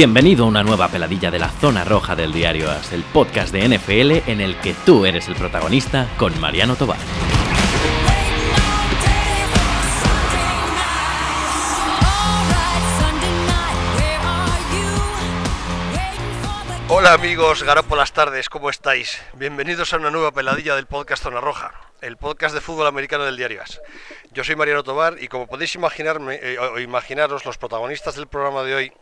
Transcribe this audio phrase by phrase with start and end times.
[0.00, 3.68] Bienvenido a una nueva peladilla de la zona roja del diario AS, el podcast de
[3.68, 6.96] NFL en el que tú eres el protagonista con Mariano Tobar.
[16.88, 19.20] Hola amigos, Garopo tardes, ¿cómo estáis?
[19.34, 23.36] Bienvenidos a una nueva peladilla del podcast Zona Roja, el podcast de fútbol americano del
[23.36, 23.82] diario AS.
[24.32, 28.62] Yo soy Mariano Tobar y como podéis imaginarme, eh, o imaginaros, los protagonistas del programa
[28.62, 28.92] de hoy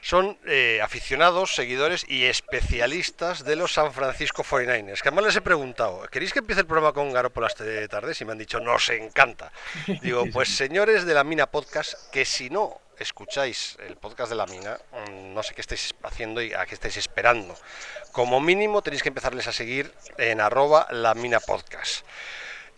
[0.00, 5.02] son eh, aficionados, seguidores y especialistas de los San Francisco 49ers.
[5.02, 8.20] Que además les he preguntado, ¿queréis que empiece el programa con Garoppolo de tardes?
[8.20, 9.52] Y me han dicho, nos encanta.
[10.02, 14.46] Digo, pues señores de la Mina Podcast, que si no escucháis el podcast de la
[14.46, 17.54] Mina, mm, no sé qué estáis haciendo y a qué estáis esperando.
[18.12, 22.04] Como mínimo tenéis que empezarles a seguir en arroba la Mina Podcast.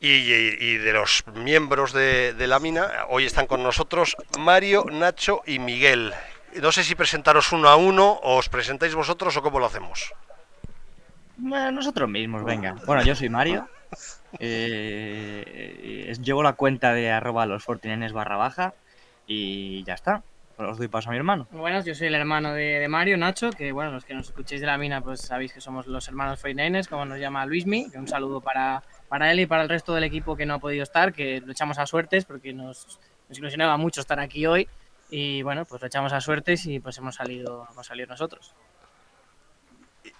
[0.00, 5.58] Y, de los miembros de, de, la mina, hoy están con nosotros Mario, Nacho y
[5.58, 6.14] Miguel.
[6.56, 10.12] No sé si presentaros uno a uno, o os presentáis vosotros o cómo lo hacemos.
[11.38, 12.76] nosotros mismos, venga.
[12.86, 13.68] Bueno, yo soy Mario.
[14.40, 18.74] Eh, llevo la cuenta de arroba los fortinenes barra baja
[19.26, 20.22] y ya está.
[20.58, 21.46] Os doy paso a mi hermano.
[21.50, 24.66] Buenas, yo soy el hermano de, Mario, Nacho, que bueno, los que nos escuchéis de
[24.66, 27.86] la mina, pues sabéis que somos los hermanos Fortinenses, como nos llama Luismi.
[27.94, 30.82] Un saludo para, para él y para el resto del equipo que no ha podido
[30.82, 32.98] estar, que lo echamos a suertes porque nos,
[33.30, 34.68] nos ilusionaba mucho estar aquí hoy
[35.10, 38.54] y bueno, pues lo echamos a suertes y pues hemos salido, hemos salido nosotros.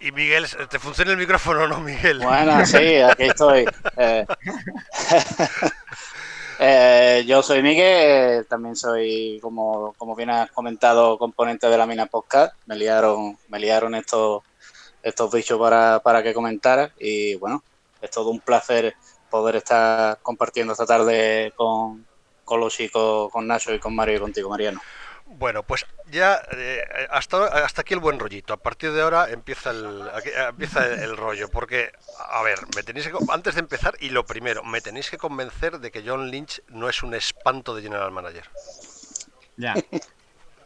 [0.01, 2.21] Y Miguel, ¿te funciona el micrófono o no, Miguel?
[2.21, 3.67] Bueno, sí, aquí estoy.
[3.97, 4.25] Eh,
[6.61, 12.07] eh, yo soy Miguel, también soy, como, como bien has comentado, componente de la Mina
[12.07, 12.55] Podcast.
[12.67, 14.43] Me liaron, me liaron estos,
[15.03, 17.63] estos bichos para, para que comentara y bueno,
[18.01, 18.95] es todo un placer
[19.31, 22.07] poder estar compartiendo esta tarde con,
[22.49, 24.81] con los chicos, con Nacho y con Mario y contigo, Mariano.
[25.27, 28.55] Bueno, pues ya eh, hasta, hasta aquí el buen rollito.
[28.55, 30.09] A partir de ahora empieza el,
[30.49, 31.51] empieza el, rollo.
[31.51, 31.93] Porque,
[32.31, 35.81] a ver, me tenéis que, antes de empezar, y lo primero, me tenéis que convencer
[35.81, 38.45] de que John Lynch no es un espanto de General Manager.
[39.57, 39.75] Ya.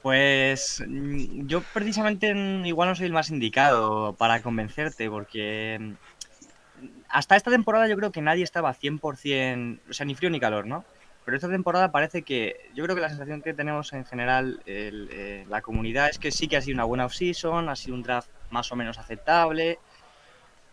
[0.03, 2.29] Pues mm, yo precisamente
[2.65, 5.93] igual no soy el más indicado para convencerte, porque mm,
[7.09, 10.67] hasta esta temporada yo creo que nadie estaba 100%, o sea, ni frío ni calor,
[10.67, 10.85] ¿no?
[11.25, 15.45] Pero esta temporada parece que, yo creo que la sensación que tenemos en general eh,
[15.49, 18.29] la comunidad es que sí que ha sido una buena off-season, ha sido un draft
[18.51, 19.79] más o menos aceptable,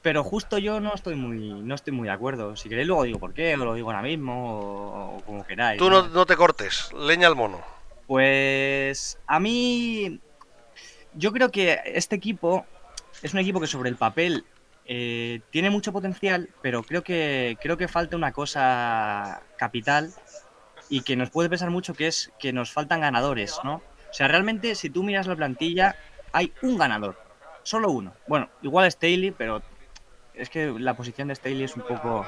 [0.02, 2.56] pero justo yo no estoy muy no estoy muy de acuerdo.
[2.56, 5.78] Si queréis luego digo por qué, o lo digo ahora mismo, o, como queráis.
[5.78, 7.62] Tú no, no te cortes, leña al mono.
[8.08, 10.20] Pues a mí,
[11.14, 12.66] yo creo que este equipo
[13.22, 14.46] es un equipo que sobre el papel
[14.86, 20.12] eh, tiene mucho potencial, pero creo que creo que falta una cosa capital
[20.90, 23.76] y que nos puede pesar mucho, que es que nos faltan ganadores, ¿no?
[23.76, 25.96] O sea, realmente si tú miras la plantilla,
[26.34, 27.18] hay un ganador,
[27.64, 28.14] solo uno.
[28.28, 29.62] Bueno, igual es Staley, pero
[30.34, 32.26] es que la posición de Staley es un poco...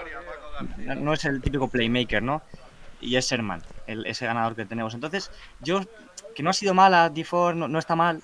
[0.77, 2.43] No es el típico playmaker, ¿no?
[2.99, 4.93] Y es Sherman, el, ese ganador que tenemos.
[4.93, 5.81] Entonces, yo,
[6.35, 8.21] que no ha sido mala, d no, no está mal,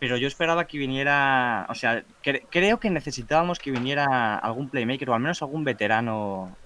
[0.00, 5.14] pero yo esperaba que viniera, o sea, creo que necesitábamos que viniera algún playmaker o
[5.14, 6.56] al menos algún veterano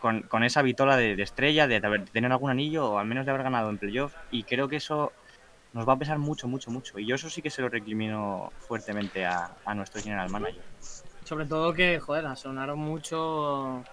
[0.00, 1.80] con, con esa vitola de, estrella, de,
[2.12, 4.14] tener algún anillo o al menos de haber ganado en playoff.
[4.30, 5.12] Y creo que eso
[5.72, 6.98] nos va a pesar mucho, mucho, mucho.
[6.98, 10.62] Y yo eso sí que se lo recrimino fuertemente a, nuestro general manager.
[11.24, 13.84] Sobre todo que, joder, sonaron mucho.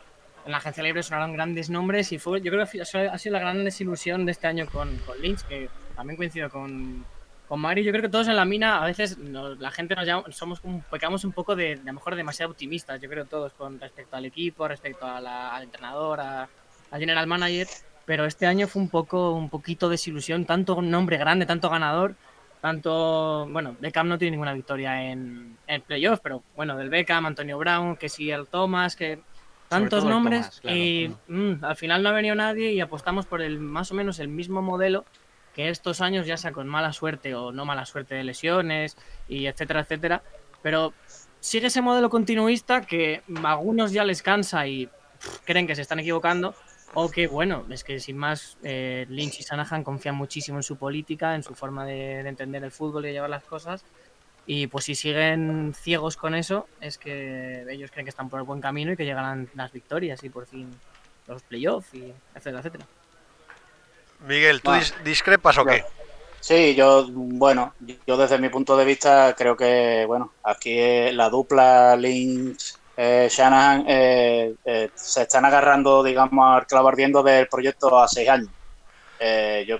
[0.45, 3.39] En la agencia libre sonaron grandes nombres y fue, yo creo que ha sido la
[3.39, 7.05] gran desilusión de este año con, con Lynch, que también coincido con,
[7.47, 10.23] con Mario, yo creo que todos en la mina, a veces la gente nos llama,
[10.31, 13.79] somos como, pecamos un poco de, a lo mejor demasiado optimistas, yo creo todos, con
[13.79, 16.49] respecto al equipo, respecto al entrenador, al
[16.91, 17.67] general manager,
[18.05, 22.15] pero este año fue un poco, un poquito desilusión, tanto nombre grande, tanto ganador,
[22.59, 27.57] tanto, bueno, Beckham no tiene ninguna victoria en, en playoff, pero bueno, del Beckham, Antonio
[27.57, 29.19] Brown, que sí, el Thomas, que
[29.69, 33.91] tantos nombres, y mm, al final no ha venido nadie y apostamos por el más
[33.91, 35.05] o menos el mismo modelo
[35.57, 38.95] que estos años, ya sea con mala suerte o no mala suerte de lesiones
[39.27, 40.21] y etcétera, etcétera,
[40.61, 40.93] pero
[41.39, 44.87] sigue ese modelo continuista que a algunos ya les cansa y
[45.45, 46.53] creen que se están equivocando,
[46.93, 50.77] o que, bueno, es que sin más, eh, Lynch y Sanahan confían muchísimo en su
[50.77, 53.83] política, en su forma de, entender el fútbol y de llevar las cosas.
[54.45, 58.45] Y pues si siguen ciegos con eso, es que ellos creen que están por el
[58.45, 60.69] buen camino y que llegarán las victorias y por fin
[61.27, 62.85] los playoffs y etcétera, etcétera.
[64.21, 64.71] Miguel, ¿tú
[65.03, 65.83] discrepas o qué?
[66.39, 67.73] Sí, yo, bueno,
[68.05, 73.85] yo desde mi punto de vista creo que, bueno, aquí la dupla Lynch, eh, Shanahan
[73.87, 78.49] eh, eh, se están agarrando, digamos, al clavo ardiendo del proyecto a seis años.
[79.67, 79.77] yo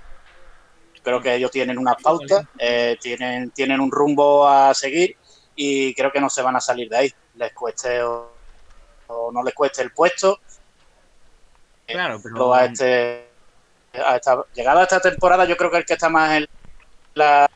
[1.02, 5.16] Creo que ellos tienen una pauta, eh, tienen, tienen un rumbo a seguir
[5.56, 8.30] y creo que no se van a salir de ahí, les cueste o,
[9.32, 10.38] no les cueste el puesto.
[11.86, 12.52] Claro, pero...
[12.52, 13.27] A este,
[14.54, 16.48] llegada a esta temporada, yo creo que el que está más en
[17.14, 17.48] la,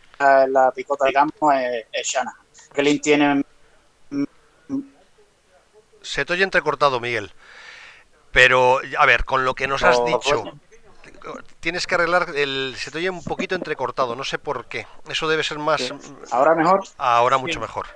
[0.48, 2.36] la picota, digamos, es, es Shanahan.
[2.74, 3.42] Kelly tiene
[6.02, 7.32] se te oye entrecortado, Miguel.
[8.32, 10.42] Pero, a ver, con lo que nos has dicho,
[11.22, 12.74] pues- tienes que arreglar el.
[12.76, 14.86] Se te oye un poquito entrecortado, no sé por qué.
[15.08, 15.80] Eso debe ser más.
[15.82, 15.92] Sí.
[16.32, 16.82] ahora mejor.
[16.98, 17.86] Ahora mucho mejor.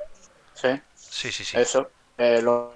[0.55, 1.56] Sí, Sí, sí, sí.
[1.59, 1.91] eso.
[2.19, 2.75] Eh, lo-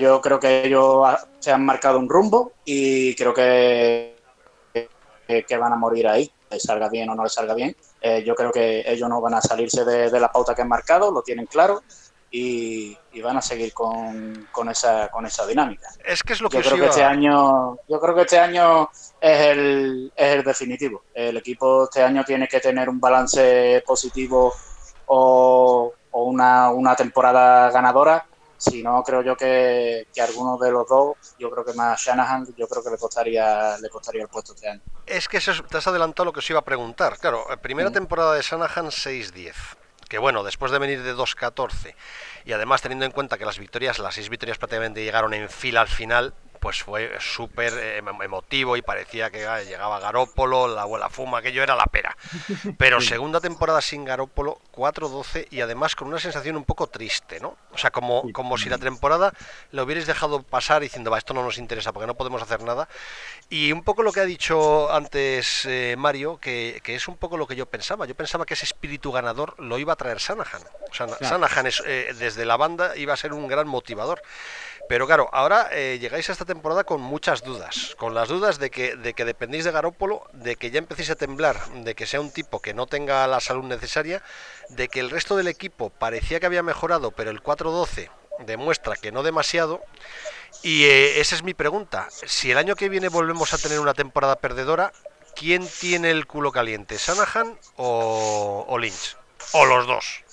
[0.00, 1.06] yo creo que ellos
[1.38, 4.15] se han marcado un rumbo y creo que,
[5.26, 7.76] que, que van a morir ahí, les salga bien o no les salga bien.
[8.00, 10.68] Eh, yo creo que ellos no van a salirse de, de la pauta que han
[10.68, 11.82] marcado, lo tienen claro
[12.30, 15.88] y, y van a seguir con, con esa, con esa dinámica.
[16.04, 18.38] Es que es lo que Yo os creo que este año, yo creo que este
[18.38, 18.90] año
[19.20, 21.02] es el, es el definitivo.
[21.14, 24.52] El equipo este año tiene que tener un balance positivo
[25.06, 28.26] o, o una, una temporada ganadora.
[28.58, 32.46] Si no, creo yo que, que alguno de los dos, yo creo que más Shanahan,
[32.56, 34.80] yo creo que le costaría, le costaría el puesto este año.
[35.06, 37.18] Es que eso te has adelantado lo que os iba a preguntar.
[37.18, 37.94] Claro, eh, primera Mm.
[37.94, 39.54] temporada de Shanahan 6-10.
[40.08, 41.94] Que bueno, después de venir de 2-14
[42.44, 45.80] y además teniendo en cuenta que las victorias, las seis victorias prácticamente llegaron en fila
[45.80, 46.32] al final,
[46.66, 51.38] pues fue súper eh, em- emotivo y parecía que ah, llegaba Garópolo, la abuela fuma,
[51.38, 52.16] aquello era la pera.
[52.76, 57.56] Pero segunda temporada sin Garópolo, 4-12 y además con una sensación un poco triste, ¿no?
[57.70, 59.32] O sea, como, como si la temporada
[59.70, 62.88] lo hubierais dejado pasar diciendo, va, esto no nos interesa porque no podemos hacer nada.
[63.48, 67.36] Y un poco lo que ha dicho antes eh, Mario, que, que es un poco
[67.36, 68.06] lo que yo pensaba.
[68.06, 70.62] Yo pensaba que ese espíritu ganador lo iba a traer Sanahan.
[70.90, 74.20] O sea, Shanahan es, eh, desde la banda iba a ser un gran motivador.
[74.88, 78.70] Pero claro, ahora eh, llegáis a esta temporada con muchas dudas, con las dudas de
[78.70, 82.20] que, de que dependéis de Garópolo, de que ya empecéis a temblar, de que sea
[82.20, 84.22] un tipo que no tenga la salud necesaria,
[84.68, 88.10] de que el resto del equipo parecía que había mejorado, pero el 4-12
[88.46, 89.82] demuestra que no demasiado.
[90.62, 92.08] Y eh, esa es mi pregunta.
[92.10, 94.92] Si el año que viene volvemos a tener una temporada perdedora,
[95.34, 96.98] ¿quién tiene el culo caliente?
[96.98, 99.16] ¿Sanahan o, o Lynch?
[99.52, 100.24] O los dos.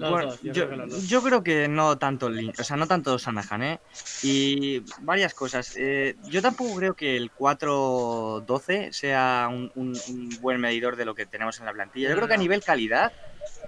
[0.00, 1.08] Los Bueno, dos, yo, yo, creo que los dos.
[1.08, 3.80] yo creo que no tanto Lin- o sea, no tanto Sanahan, ¿eh?
[4.22, 5.74] Y varias cosas.
[5.76, 11.14] Eh, yo tampoco creo que el 4-12 sea un, un- un buen medidor de lo
[11.14, 12.08] que tenemos en la plantilla.
[12.08, 13.12] Yo creo que a nivel calidad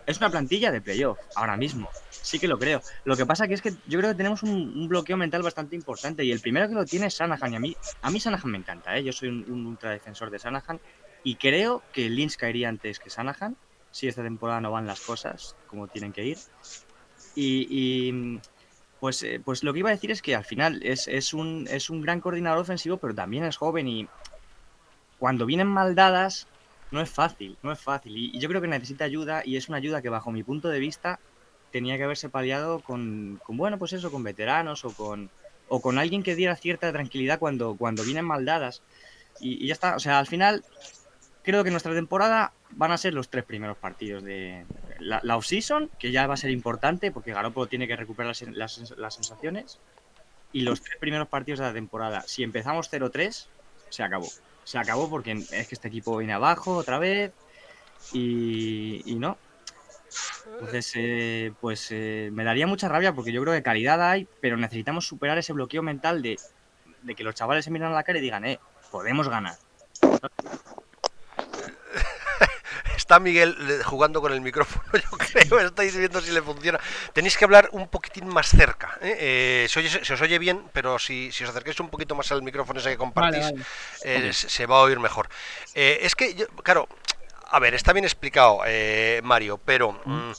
[0.07, 1.89] es una plantilla de playoff, ahora mismo.
[2.11, 2.81] Sí que lo creo.
[3.05, 5.77] Lo que pasa que es que yo creo que tenemos un, un bloqueo mental bastante
[5.77, 7.53] importante y el primero que lo tiene es Sanahan.
[7.53, 9.05] Y a mí, a mí Sanahan me encanta, ¿eh?
[9.05, 10.81] Yo soy un, un ultra defensor de Sanahan
[11.25, 13.57] y creo que Lynch caería antes que Sanahan
[13.93, 16.39] si esta temporada no van las cosas como tienen que ir.
[17.37, 18.41] Y,
[18.99, 21.69] pues, eh, pues lo que iba a decir es que al final es, es, un,
[21.71, 24.09] es un gran coordinador ofensivo, pero también es joven y
[25.19, 26.49] cuando vienen mal dadas
[26.91, 28.17] no es fácil, no es fácil.
[28.17, 30.69] Y, y yo creo que necesita ayuda y es una ayuda que bajo mi punto
[30.69, 31.21] de vista
[31.71, 35.31] tenía que haberse paliado con, con bueno, pues eso, con veteranos o con,
[35.69, 38.83] o con alguien que diera cierta tranquilidad cuando, cuando vienen mal dadas.
[39.41, 40.65] Y, y ya está, o sea, al final
[41.43, 44.65] creo que nuestra temporada van a ser los tres primeros partidos de
[44.99, 48.43] la, la off-season, que ya va a ser importante porque Garoppolo tiene que recuperar las,
[48.79, 49.79] las- las sensaciones.
[50.55, 52.23] Y los tres primeros partidos de la temporada.
[52.27, 53.47] Si empezamos 0-3,
[53.89, 54.29] se acabó.
[54.65, 57.33] Se acabó porque es que este equipo viene abajo otra vez
[58.13, 59.39] y, y no.
[60.55, 64.59] Entonces, eh, pues eh, me daría mucha rabia porque yo creo que calidad hay, pero
[64.59, 66.39] necesitamos superar ese bloqueo mental de,
[67.03, 69.55] de que los chavales se miran a la cara y digan, eh, podemos ganar.
[72.97, 76.79] Está Miguel eh, jugando con el micrófono, yo creo, estáis viendo si le funciona.
[77.13, 78.99] Tenéis que hablar un poquitín más cerca.
[79.01, 79.17] ¿eh?
[79.65, 82.31] Eh, se, oye- se os oye bien, pero si, si os acerquéis un poquito más
[82.33, 83.65] al micrófono ese que compartís, Vale,
[84.05, 84.33] vale.
[84.33, 85.29] se va a oír mejor.
[85.75, 86.89] Es que, yo- claro,
[87.51, 88.61] a ver, está bien explicado,
[89.23, 90.33] Mario, pero mm,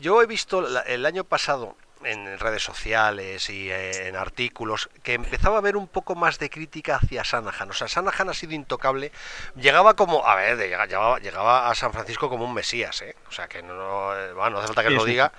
[0.00, 5.56] yo he visto el año pasado en redes sociales y eh, en artículos que empezaba
[5.56, 7.70] a haber un poco más de crítica hacia Sanahan.
[7.70, 9.12] O sea, Sanahan ha sido intocable.
[9.56, 13.14] Llegaba como, a ver, llega- llegaba, llegaba a San Francisco como un mesías, ¿eh?
[13.28, 15.10] O sea, que no, no, bueno, no hace falta que Sí, lo sí.
[15.10, 15.32] diga,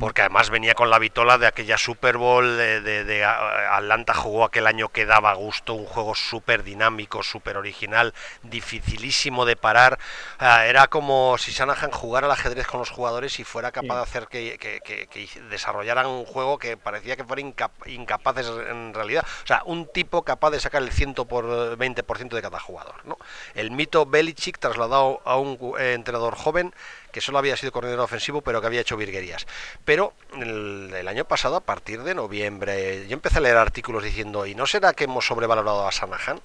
[0.00, 4.44] porque además venía con la vitola de aquella Super Bowl de, de- de, Atlanta, jugó
[4.44, 9.98] aquel año que daba gusto, un juego súper dinámico, súper original, dificilísimo de parar.
[10.38, 14.02] Ah, era como si Shanahan jugara al ajedrez con los jugadores y fuera capaz de
[14.02, 18.94] hacer que, que- que- que desarrollaran un juego que parecía que fueran incap- incapaces en
[18.94, 19.24] realidad.
[19.44, 22.94] O sea, un tipo capaz de sacar el 100 por 20% de cada jugador.
[23.04, 23.16] ¿no?
[23.54, 26.74] El mito Belichick trasladado a un eh, entrenador joven
[27.12, 29.46] que solo había sido coordinador ofensivo, pero que había hecho virguerías.
[29.84, 34.54] Pero el, año pasado, a partir de noviembre, yo empecé a leer artículos diciendo, ¿y
[34.54, 36.40] no será que hemos sobrevalorado a Sanahan?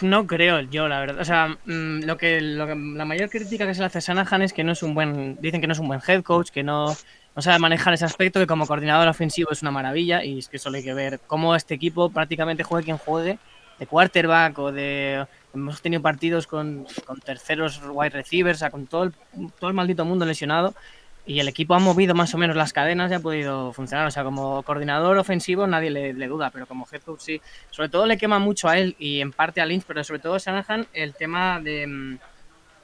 [0.00, 1.20] No creo yo, la verdad.
[1.20, 4.52] O sea, mm, lo que, la mayor crítica que se le hace a Shanahan es
[4.52, 6.96] que no es un buen, dicen que no es un buen head coach, que no,
[7.38, 10.58] no sabe manejar ese aspecto, que como coordinador ofensivo es una maravilla y es que
[10.58, 13.38] solo hay que ver cómo este equipo prácticamente juegue quien juegue,
[13.78, 15.24] de quarterback o de...
[15.54, 19.12] Hemos tenido partidos con, con terceros wide receivers, o sea, con todo el,
[19.56, 20.74] todo el maldito mundo lesionado
[21.26, 24.08] y el equipo ha movido más o menos las cadenas y ha podido funcionar.
[24.08, 27.40] O sea, como coordinador ofensivo nadie le, le duda, pero como head sí.
[27.70, 30.34] Sobre todo le quema mucho a él y en parte a Lynch, pero sobre todo
[30.34, 32.18] a Shanahan el tema de, mm,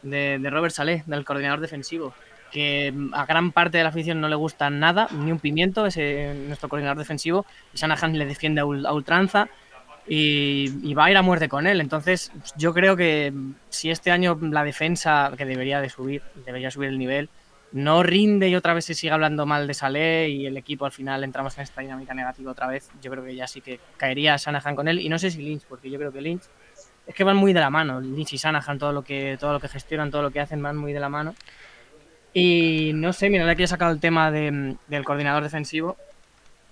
[0.02, 2.14] de, de Robert Saleh, del coordinador defensivo,
[2.54, 6.32] que a gran parte de la afición no le gusta nada, ni un pimiento, ese
[6.46, 9.48] nuestro coordinador defensivo, y Shanahan le defiende a, ul- a ultranza
[10.06, 11.80] y, y va a ir a muerte con él.
[11.80, 13.32] Entonces, yo creo que
[13.70, 17.28] si este año la defensa, que debería de subir, debería subir el nivel,
[17.72, 20.92] no rinde y otra vez se sigue hablando mal de Saleh y el equipo al
[20.92, 24.36] final entramos en esta dinámica negativa otra vez, yo creo que ya sí que caería
[24.36, 26.44] Shanahan con él y no sé si Lynch, porque yo creo que Lynch
[27.04, 29.58] es que van muy de la mano, Lynch y Shanahan, todo lo que, todo lo
[29.58, 31.34] que gestionan, todo lo que hacen van muy de la mano.
[32.34, 35.96] Y no sé, mira, ahora que he sacado el tema de- del coordinador defensivo,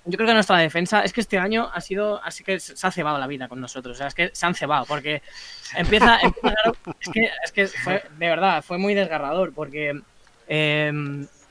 [0.04, 2.90] yo creo que nuestra defensa es que este año ha sido, así que se ha
[2.90, 5.22] cebado la vida con nosotros, o sea, es que se han cebado, porque
[5.76, 6.56] empieza, empieza
[7.00, 10.00] es que, es que fue, de verdad, fue muy desgarrador, porque
[10.48, 10.92] eh,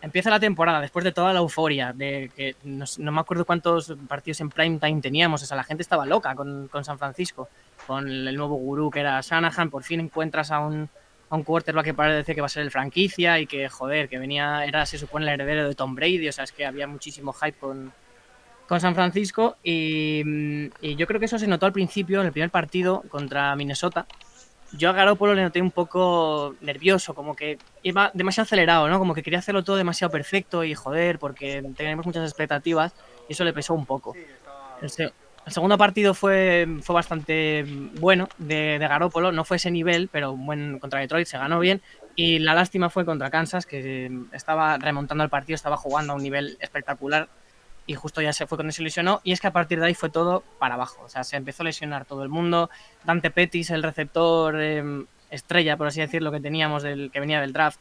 [0.01, 3.95] empieza la temporada después de toda la euforia, de que no, no me acuerdo cuántos
[4.09, 7.47] partidos en prime time teníamos, o sea, la gente estaba loca con, con San Francisco,
[7.87, 10.89] con el nuevo gurú que era Shanahan, por fin encuentras a un,
[11.31, 14.19] a un quarterback que parece que va a ser el franquicia y que, joder, que
[14.19, 17.31] venía, era, se supone, el heredero de Tom Brady, o sea, es que había muchísimo
[17.31, 17.93] hype con,
[18.67, 22.27] con San Francisco y, mm, y yo creo que eso se notó al principio, en
[22.27, 24.05] el primer partido contra Minnesota.
[24.73, 28.99] Yo a Garoppolo le noté un poco nervioso, como que iba demasiado acelerado, ¿no?
[28.99, 32.93] Como que quería hacerlo todo demasiado perfecto y joder, porque teníamos muchas expectativas
[33.29, 34.13] y eso le pesó un poco.
[34.81, 35.13] El,
[35.45, 37.65] el segundo partido fue, fue bastante
[37.99, 41.81] bueno de, de Garoppolo, no fue ese nivel, pero buen contra Detroit, se ganó bien.
[42.15, 46.23] Y la lástima fue contra Kansas, que estaba remontando el partido, estaba jugando a un
[46.23, 47.29] nivel espectacular
[47.87, 49.21] y justo ya se fue cuando se lesionó.
[49.23, 51.03] Y es que a partir de ahí fue todo para abajo.
[51.03, 52.69] O sea, se empezó a lesionar todo el mundo.
[53.03, 57.53] Dante Pettis, el receptor eh, estrella, por así decirlo, que teníamos, del, que venía del
[57.53, 57.79] draft,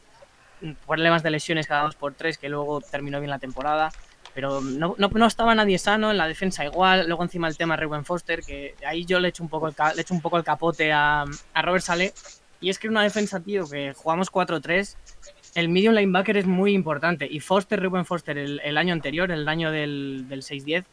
[0.85, 3.91] problemas de lesiones cada dos por tres, que luego terminó bien la temporada.
[4.33, 7.05] Pero no, no, no estaba nadie sano, en la defensa igual.
[7.07, 10.01] Luego encima el tema Reuben Foster, que ahí yo le echo un poco el, le
[10.01, 12.13] echo un poco el capote a, a Robert Saleh.
[12.61, 14.95] Y es que una defensa, tío, que jugamos 4-3,
[15.55, 17.27] el medium linebacker es muy importante.
[17.29, 20.85] Y Foster, Reuben Foster, el, el año anterior, el año del, del 6-10,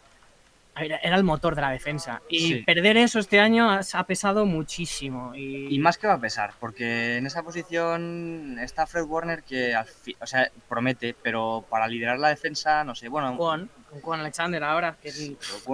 [0.80, 2.22] era, el motor de la defensa.
[2.28, 2.54] Y Sí.
[2.62, 5.34] perder eso este año ha, pesado muchísimo.
[5.34, 9.74] Y, Y más que va a pesar, porque en esa posición está Fred Warner que
[9.74, 14.00] al fi- o sea, promete, pero para liderar la defensa, no sé, bueno, Juan, con
[14.00, 15.10] Juan Alexander ahora, que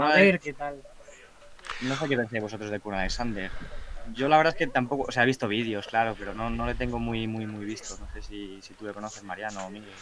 [0.00, 0.82] a ver qué tal.
[1.82, 3.50] no sé qué pensáis vosotros de Kun Alexander.
[4.12, 6.66] Yo la verdad es que tampoco, o sea, he visto vídeos, claro, pero no, no
[6.66, 7.96] le tengo muy, muy, muy visto.
[7.99, 9.94] No sé si, si tú le conoces, Mariano o Miguel.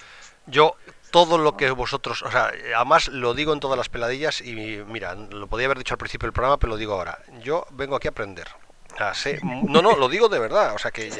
[0.47, 0.75] Yo,
[1.11, 4.55] todo lo que vosotros, o sea, además lo digo en todas las peladillas y
[4.87, 7.19] mira, lo podía haber dicho al principio del programa, pero lo digo ahora.
[7.43, 8.49] Yo vengo aquí a aprender.
[8.99, 10.75] Sea, sé- no, no, lo digo de verdad.
[10.75, 11.11] O sea que.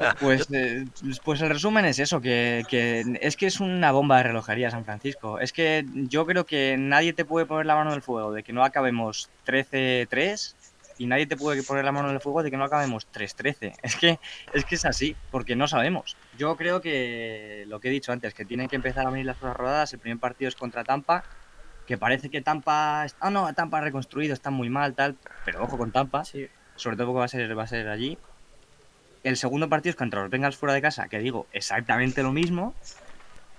[0.00, 0.84] ah, Pues, eh,
[1.24, 4.84] pues el resumen es eso, que, que es que es una bomba de relojería San
[4.84, 5.38] Francisco.
[5.38, 8.42] Es que yo creo que nadie te puede poner la mano en el fuego de
[8.42, 10.54] que no acabemos 13-3
[10.98, 13.74] y nadie te puede poner la mano en el fuego de que no acabemos 3-13.
[13.82, 14.18] Es que,
[14.52, 16.16] es que es así, porque no sabemos.
[16.38, 19.36] Yo creo que lo que he dicho antes, que tienen que empezar a venir las
[19.36, 19.92] cosas rodadas.
[19.92, 21.24] El primer partido es contra Tampa,
[21.86, 23.06] que parece que Tampa...
[23.20, 25.16] Ah, no, Tampa ha reconstruido, está muy mal, tal.
[25.44, 26.48] Pero ojo con Tampa Sí.
[26.76, 28.18] sobre todo porque va a ser, va a ser allí.
[29.24, 32.74] El segundo partido es contra los Bengals fuera de casa, que digo exactamente lo mismo.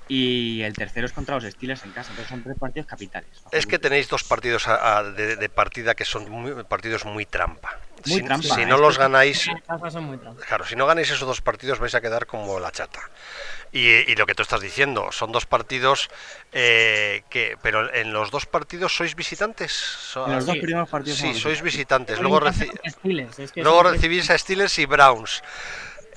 [0.07, 2.09] Y el tercero es contra los Steelers en casa.
[2.11, 3.29] Entonces son tres partidos capitales.
[3.51, 7.25] Es que tenéis dos partidos a- a- de, de partida que son muy- partidos muy
[7.25, 7.79] trampa.
[8.05, 9.47] Muy si, trampa, si es no los ganáis,
[9.89, 12.99] son muy claro, si no ganáis esos dos partidos vais a quedar como la chata.
[13.71, 16.09] Y, y lo que tú estás diciendo, son dos partidos
[16.51, 19.71] eh, que, pero en los dos partidos sois visitantes.
[19.71, 20.61] So- En los dos sí.
[20.61, 21.17] primeros partidos.
[21.17, 22.19] Sí, sois visitantes.
[22.19, 25.41] Luego, reci- Steelers, es que luego recibís a Steelers y Browns.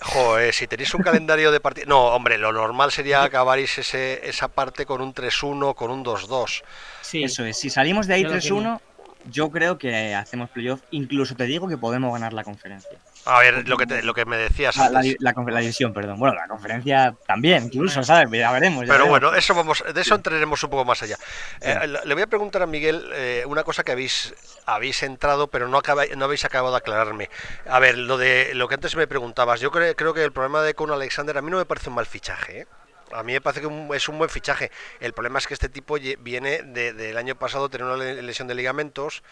[0.01, 1.89] Joder, si tenéis un calendario de partidos...
[1.89, 6.63] No, hombre, lo normal sería acabaréis ese, esa parte con un 3-1, con un 2-2.
[7.03, 7.59] Sí, Eso es.
[7.59, 8.81] Si salimos de ahí Yo lo 3-1,
[9.31, 10.81] yo creo que hacemos playoff.
[10.91, 12.99] Incluso te digo que podemos ganar la conferencia.
[13.25, 15.17] A ver, lo que, te- lo que me decías La, la, antes.
[15.19, 16.19] la la división, perdón.
[16.19, 18.29] Bueno, la conferencia también, incluso, ¿sabes?
[18.31, 18.83] Ya veremos.
[18.87, 19.09] ya Pero veremos.
[19.21, 21.17] bueno, eso vamos, de eso entraremos un poco más allá.
[21.61, 24.33] Eh, le le voy a preguntar a Miguel eh, una cosa que habéis
[24.65, 27.29] habéis entrado, pero no, acaba- no habéis acabado de aclararme.
[27.69, 30.63] A ver, lo de lo que antes me preguntabas, yo creo, creo que el problema
[30.63, 32.61] de con Alexander a mí no me parece un mal fichaje.
[32.61, 32.67] ¿eh?
[33.13, 34.71] A mí me parece que es un buen fichaje.
[35.01, 39.23] El problema es que este tipo viene del año pasado tener una lesión de ligamentos.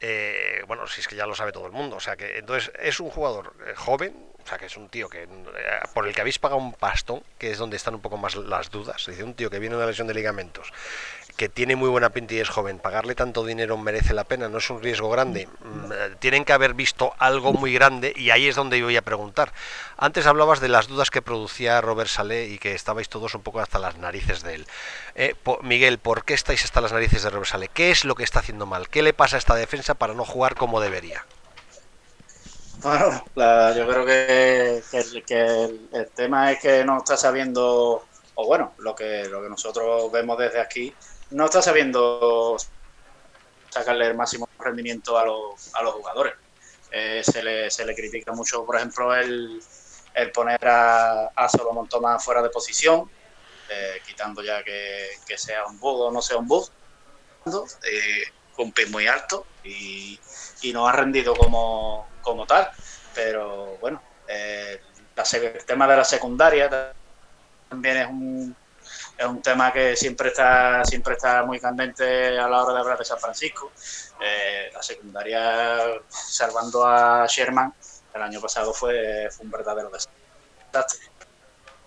[0.00, 1.96] Eh, bueno, si es que ya lo sabe todo el mundo.
[1.96, 5.08] O sea que entonces es un jugador eh, joven, o sea que es un tío
[5.08, 5.28] que eh,
[5.94, 8.70] por el que habéis pagado un pastón, que es donde están un poco más las
[8.70, 9.00] dudas.
[9.02, 10.72] Es decir, un tío que viene de una lesión de ligamentos,
[11.36, 14.58] que tiene muy buena pinta y es joven, pagarle tanto dinero merece la pena, no
[14.58, 15.48] es un riesgo grande.
[15.60, 18.96] Mm, eh, tienen que haber visto algo muy grande y ahí es donde yo voy
[18.96, 19.52] a preguntar.
[19.96, 23.60] Antes hablabas de las dudas que producía Robert Salé y que estabais todos un poco
[23.60, 24.66] hasta las narices de él.
[25.14, 27.68] Eh, Miguel, ¿por qué estáis hasta las narices de Robert Salé?
[27.68, 28.88] ¿Qué es lo que está haciendo mal?
[28.88, 31.24] ¿Qué le pasa a esta defensa para no jugar como debería?
[32.82, 33.22] Bueno,
[33.76, 34.82] yo creo que,
[35.92, 40.38] el, tema es que no está sabiendo, o bueno, lo que, lo que nosotros vemos
[40.38, 40.94] desde aquí,
[41.30, 42.56] no está sabiendo
[43.68, 46.34] sacarle el máximo rendimiento a los, a los jugadores.
[46.90, 49.60] Eh, se, le, se le critica mucho, por ejemplo, el,
[50.14, 53.08] el poner a, a Solomon Thomas fuera de posición,
[53.68, 56.68] eh, quitando ya que, sea un bug o no sea un bug,
[57.84, 58.24] eh,
[58.58, 60.18] un pin muy alto y,
[60.62, 62.68] y, no ha rendido como, como tal.
[63.14, 64.80] Pero bueno, eh,
[65.16, 66.92] el tema de la secundaria
[67.68, 68.56] también es un,
[69.20, 72.98] es un tema que siempre está, siempre está muy candente a la hora de hablar
[72.98, 73.70] de San Francisco.
[74.18, 77.74] Eh, la secundaria, salvando a Sherman,
[78.14, 81.06] el año pasado fue, un verdadero desastre.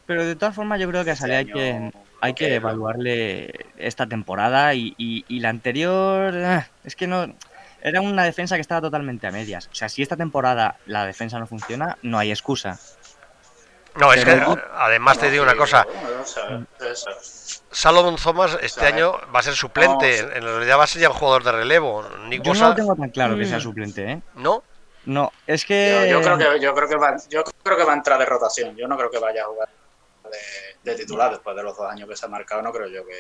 [0.05, 4.05] Pero de todas formas yo creo que a Saleh hay que, hay que evaluarle esta
[4.05, 7.33] temporada y, y, la anterior eh, es que no
[7.81, 9.69] era una defensa que estaba totalmente a medias.
[9.71, 12.79] O sea, si esta temporada la defensa no funciona, no hay excusa.
[13.95, 14.41] No, es que
[14.75, 15.85] además te digo una cosa.
[17.71, 20.19] Salomon Thomas este año va a ser suplente.
[20.19, 22.03] En realidad va a ser ya un jugador de relevo.
[22.29, 23.61] yo no lo tengo tan claro que sea mm.
[23.61, 24.21] suplente, ¿eh?
[24.35, 24.63] ¿No?
[25.05, 26.07] No, es que...
[26.09, 28.75] Yo, creo que yo creo que va, yo creo que va a entrar de rotación.
[28.77, 29.69] Yo no creo que vaya a jugar
[30.81, 32.61] de, titular después de los dos años que se ha marcado.
[32.61, 33.17] No creo yo que...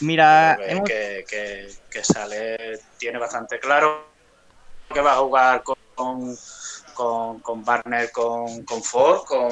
[0.00, 1.24] Mira, que,
[1.90, 4.08] que, sale, tiene bastante claro
[4.92, 6.36] que va a jugar con con,
[6.96, 9.48] con Barner, con, con Ford, con,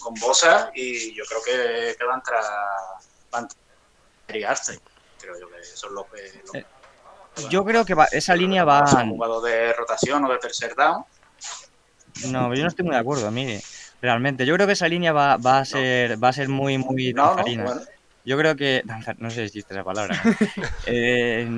[0.00, 2.42] con Bosa y yo creo que, que va a entrar,
[3.32, 3.60] va a entrar
[5.20, 6.58] Creo yo que son los que...
[6.58, 6.64] Eh,
[7.48, 8.84] yo creo que va, esa línea va...
[9.02, 11.04] Un jugador de rotación o de tercer down.
[12.28, 13.60] No, yo no estoy muy de acuerdo, a mí,
[14.00, 14.44] realmente.
[14.44, 17.36] Yo creo que esa línea va, va a ser va a ser muy, muy no,
[18.24, 18.82] Yo creo que.
[19.18, 20.20] No sé si existe esa palabra.
[20.86, 21.48] eh,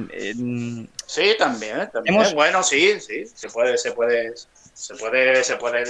[1.06, 1.90] sí, también.
[1.92, 2.35] también.
[2.35, 3.26] Bueno, sí, sí.
[3.26, 4.35] Se puede, se puede,
[4.72, 5.85] se puede, se puede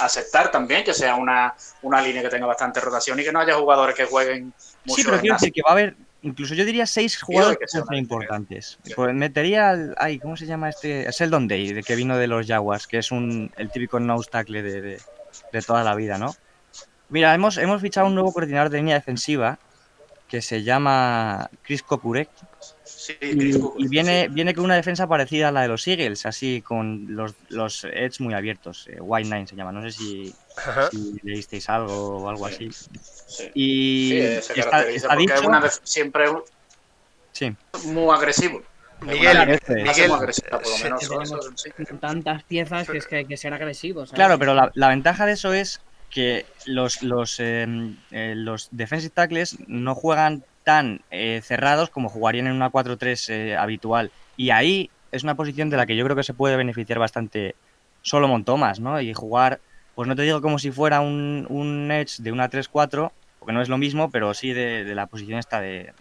[0.00, 3.54] aceptar también que sea una, una línea que tenga bastante rotación y que no haya
[3.54, 4.52] jugadores que jueguen
[4.84, 4.96] mucho.
[4.96, 7.94] Sí, pero quiero decir que va a haber, incluso yo diría seis jugadores que son
[7.94, 8.78] importantes.
[8.94, 11.10] Pues metería al, ay, ¿cómo se llama este?
[11.10, 14.62] Sheldon Day, de que vino de los Jaguars, que es un, el típico nose tackle
[14.62, 15.00] de, de,
[15.52, 16.34] de toda la vida, ¿no?
[17.08, 19.58] Mira, hemos, hemos fichado un nuevo coordinador de línea defensiva
[20.28, 22.28] que se llama Chris Kokurek,
[23.20, 27.34] y, viene, viene con una defensa parecida a la de los Eagles, así con los,
[27.48, 28.88] los edge muy abiertos.
[28.88, 30.34] Eh, White Nine se llama, no sé si,
[31.22, 32.70] leísteis algo o algo así.
[33.54, 34.84] Y, está,
[35.16, 35.34] dicho...
[35.82, 36.26] siempre
[37.32, 37.54] sí.
[37.84, 38.62] muy agresivo.
[39.02, 40.10] Miguel, Miguel,
[42.00, 44.10] tantas piezas que es que hay que ser agresivos.
[44.10, 49.12] Claro, pero la, la, ventaja de eso es que los, los, em, eh, los defensive
[49.14, 54.10] tackles no juegan tan eh, cerrados como jugarían en una 4-3 eh, habitual.
[54.36, 57.54] Y ahí es una posición de la que yo creo que se puede beneficiar bastante
[58.02, 59.00] Solomon Thomas, ¿no?
[59.00, 59.60] Y jugar,
[59.94, 63.62] pues no te digo como si fuera un, un edge de una 3-4, porque no
[63.62, 65.92] es lo mismo, pero sí de, la posición esta de,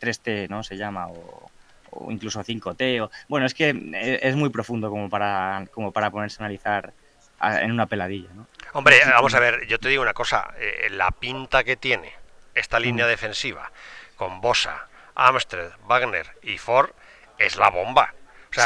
[0.00, 0.62] 3T, ¿no?
[0.62, 3.02] Se llama, o, incluso 5T.
[3.02, 6.94] O, bueno, es que eh, es muy profundo como para, como para ponerse a analizar
[7.40, 8.46] en una peladilla, ¿no?
[8.72, 10.52] Hombre, vamos a ver, yo te digo una cosa,
[10.90, 12.12] la pinta que tiene
[12.54, 13.08] esta línea mm.
[13.08, 13.70] defensiva
[14.16, 16.90] con Bosa, Amstrad, Wagner y Ford
[17.38, 18.14] es la bomba.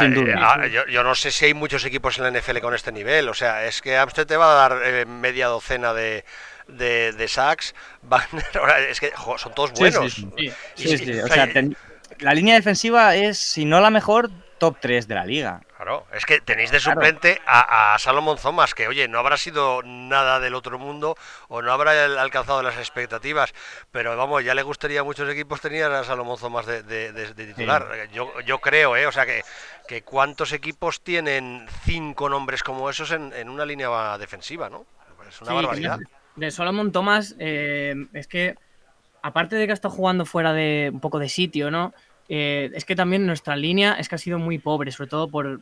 [0.00, 3.28] Eh, ah, yo, no sé si hay muchos equipos en la NFL con este nivel.
[3.28, 6.24] O sea, es que Amstrad te va a dar eh, media docena de,
[6.68, 7.74] de, sacks.
[8.02, 8.44] Wagner,
[8.88, 10.12] es que son todos buenos.
[10.14, 11.48] Sí, sí, o sea,
[12.20, 15.62] la línea defensiva es, si no la mejor, top 3 de la liga.
[15.80, 19.80] Claro, es que tenéis de suplente a, a, Salomón Thomas, que oye, no habrá sido
[19.82, 21.16] nada del otro mundo
[21.48, 23.54] o no habrá alcanzado las expectativas,
[23.90, 28.10] pero vamos, ya le gustaría a muchos equipos tener a Salomón Thomas de, titular.
[28.12, 29.06] Yo, yo creo, ¿eh?
[29.06, 29.40] O sea, que,
[29.88, 34.84] que cuántos equipos tienen cinco nombres como esos en, una línea defensiva, ¿no?
[35.26, 35.98] Es una barbaridad.
[36.36, 38.54] De Salomón Thomas, eh, es que
[39.22, 41.94] aparte de que ha estado jugando fuera de un poco de sitio, ¿no?
[42.32, 45.60] Eh, es que también nuestra línea es que ha sido muy pobre, sobre todo por.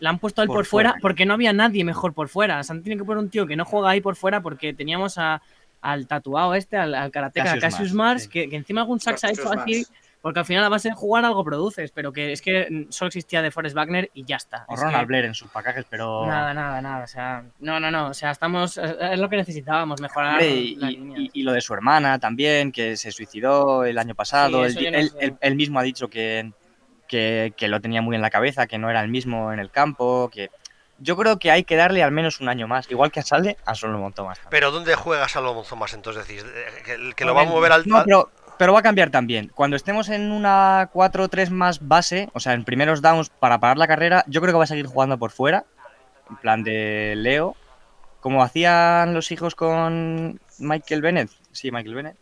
[0.00, 2.58] La han puesto a él por, fuera, porque no había nadie mejor por fuera.
[2.58, 4.74] O sea, han tenido que poner un tío que no juega ahí por fuera porque
[4.74, 5.40] teníamos a,
[5.80, 8.28] al tatuado este, al, al karateka Cassius Cassius Mars, Mars, sí.
[8.30, 9.92] que, que encima algún sax ha hecho así, Mars.
[10.20, 13.40] Porque al final a base de jugar algo produces, pero que es que solo existía
[13.40, 14.64] de Forrest Wagner y ya está.
[14.68, 16.26] O Es Ronald que- Blair en sus pacajes, pero.
[16.26, 17.04] Nada, nada, nada.
[17.04, 18.08] O sea, no, no, no.
[18.08, 18.78] O sea, estamos.
[18.78, 21.18] Es lo que necesitábamos, mejorar Hombre, y, la y- línea.
[21.20, 24.68] y- y lo de su hermana también, que se suicidó el año pasado.
[24.68, 25.16] Sí, él, yo no él- sé.
[25.20, 26.52] él- él mismo ha dicho que,
[27.06, 29.70] que, que lo tenía muy en la cabeza, que no era el mismo en el
[29.70, 30.50] campo, que
[30.98, 32.90] yo creo que hay que darle al menos un año más.
[32.90, 34.38] Igual que a Salde, a solo un montón más.
[34.38, 34.50] también.
[34.50, 36.26] Pero ¿dónde juega Salomón Thomas entonces?
[36.26, 36.44] Decís,
[36.84, 37.86] que, que lo va a mover al...
[37.86, 39.50] No, pero, pero va a cambiar también.
[39.54, 43.86] Cuando estemos en una 4-3 más base, o sea, en primeros downs para parar la
[43.86, 45.64] carrera, yo creo que va a seguir jugando por fuera,
[46.30, 47.56] en plan de Leo,
[48.20, 51.30] como hacían los hijos con Michael Bennett.
[51.52, 52.16] Sí, Michael Bennett.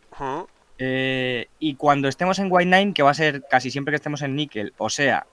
[0.79, 4.21] Eh, y cuando estemos en White Nine, que va a ser casi siempre que estemos
[4.21, 5.25] en níquel, o sea,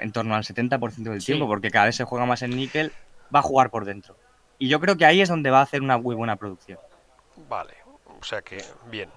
[0.00, 1.26] en torno al 70% del Sí.
[1.26, 2.92] tiempo, porque cada vez se juega más en níquel,
[3.34, 4.16] va a jugar por dentro.
[4.58, 6.78] Y yo creo que ahí es donde va a hacer una muy buena producción.
[7.48, 7.74] Vale,
[8.18, 9.10] o sea que bien.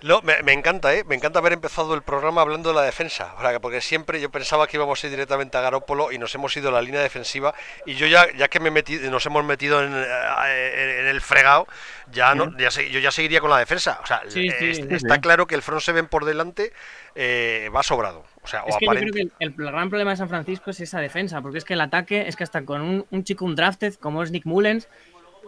[0.00, 1.04] Lo- me, me encanta, ¿eh?
[1.04, 4.76] Me encanta haber empezado el programa hablando de la defensa, porque siempre yo pensaba que
[4.76, 7.54] íbamos a ir directamente a Garópolo y nos hemos ido a la línea defensiva
[7.86, 11.66] y yo ya, ya que me metí, nos hemos metido en, eh, en el fregado,
[12.12, 13.98] ya no, ya yo ya seguiría con la defensa.
[14.02, 16.72] O sea, Sí, sí, sí, está claro que el front seven por delante
[17.14, 18.24] eh, va sobrado.
[18.42, 19.12] O sea, Es o que yo creo aparente.
[19.38, 21.80] que el, el gran problema de San Francisco es esa defensa, porque es que el
[21.80, 24.88] ataque es que hasta con un, un chico, un drafted como es Nick Mullens,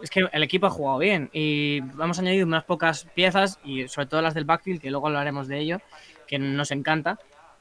[0.03, 4.07] es que el equipo ha jugado bien y hemos añadido unas pocas piezas y sobre
[4.07, 5.81] todo las del backfield, que luego hablaremos de ello,
[6.27, 7.19] que nos encanta.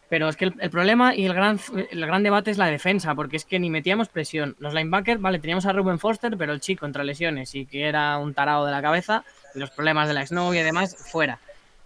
[0.09, 3.37] Pero es que el, problema y el gran, el gran debate es la defensa, porque
[3.37, 4.57] es que ni metíamos presión.
[4.59, 8.17] Los linebackers, vale, teníamos a Ruben Foster, pero el chico entre lesiones y que era
[8.17, 9.25] un tarado de la cabeza,
[9.55, 11.39] y los problemas de la exnovia y demás, fuera.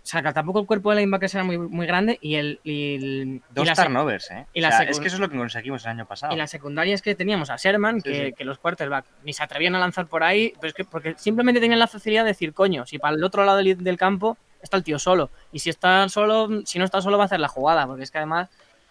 [0.03, 2.59] O sea, que tampoco el cuerpo de linebackers era muy, muy grande y el.
[2.65, 4.47] Y el- Dos y la turnovers, ¿eh?
[4.53, 6.35] y O la sea, secund- es que eso es lo que conseguimos el año pasado.
[6.35, 8.33] y la secundaria es que teníamos a Sherman, Sí, que, sí.
[8.33, 11.61] que los quarterbacks ni se atrevían a lanzar por ahí, pero es que porque simplemente
[11.61, 14.77] tenían la facilidad de decir, coño, si para el otro lado del, del campo está
[14.77, 15.31] el tío solo.
[15.53, 18.11] Y si está solo, si no está solo va a hacer la jugada, porque es
[18.11, 18.49] que además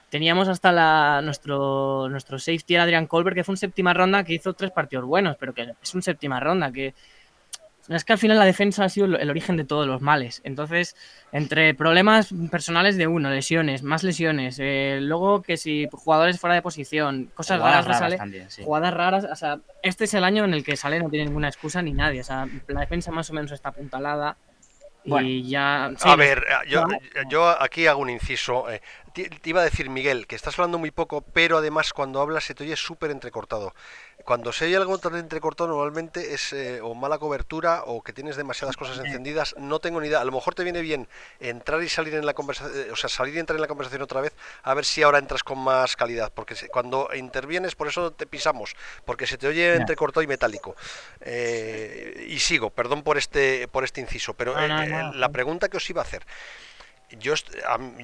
[0.10, 4.34] teníamos hasta la, nuestro, nuestro safety era Adrian Colbert, que fue un séptima ronda que
[4.34, 6.94] hizo tres partidos buenos, pero que es un séptima ronda, que
[7.90, 10.42] es que al final la defensa ha sido el- origen de todos los males.
[10.44, 10.96] Entonces,
[11.32, 16.62] entre problemas personales de uno, lesiones, más lesiones, eh, luego que si jugadores fuera de
[16.62, 18.64] posición, cosas Jugadas raras de Sale, también, sí.
[18.64, 21.48] jugadas raras, o sea, este es el año en el que Sale no tiene ninguna
[21.48, 24.38] excusa ni nadie, o sea, la defensa más o menos está apuntalada
[25.04, 25.92] y ya...
[25.98, 26.86] sí, A ver, yo,
[27.28, 28.70] yo aquí hago un inciso.
[28.70, 28.82] eh,
[29.14, 32.44] Te te iba a decir, Miguel, que estás hablando muy poco, pero además cuando hablas
[32.44, 33.74] se te oye súper entrecortado.
[34.32, 38.38] Cuando se oye algo tan entrecortado normalmente es eh, o mala cobertura o que tienes
[38.38, 39.54] demasiadas cosas encendidas.
[39.58, 40.22] No tengo ni idea.
[40.22, 41.10] A lo mejor te viene bien
[41.42, 44.22] entrar y salir en la conversación, o sea, salir y entrar en la conversación otra
[44.22, 46.32] vez, a ver si ahora entras con más calidad.
[46.34, 50.78] Porque cuando intervienes, por eso te pisamos, porque se te oye entrecortado y metálico.
[51.20, 55.90] Eh, y sigo, perdón por este, por este inciso, pero eh, la pregunta que os
[55.90, 56.26] iba a hacer.
[57.20, 57.34] Yo,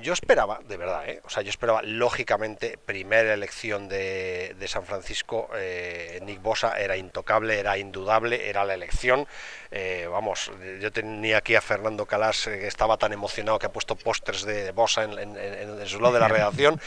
[0.02, 1.22] yo esperaba, de verdad, ¿eh?
[1.26, 6.98] o sea, yo esperaba, lógicamente, primera elección de, de San Francisco, eh, Nick Bosa era
[6.98, 9.28] intocable, era indudable, era la elección.
[9.72, 10.50] eh, vamos,
[10.82, 14.44] yo tenía aquí a Fernando Calas, eh, que estaba tan emocionado que ha puesto pósters
[14.46, 16.80] de Bosa en, en- en- en su lado de la redacción,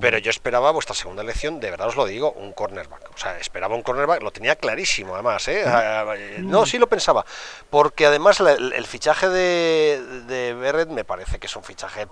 [0.00, 3.10] pero yo esperaba vuestra segunda elección, de verdad os lo digo, un cornerback.
[3.14, 5.64] O sea, esperaba un cornerback, lo tenía clarísimo además, ¿eh?
[5.66, 7.24] Ah, eh, No, sí lo pensaba,
[7.70, 12.06] porque además la- el, el fichaje de, de Barrett me parece que es un fichaje,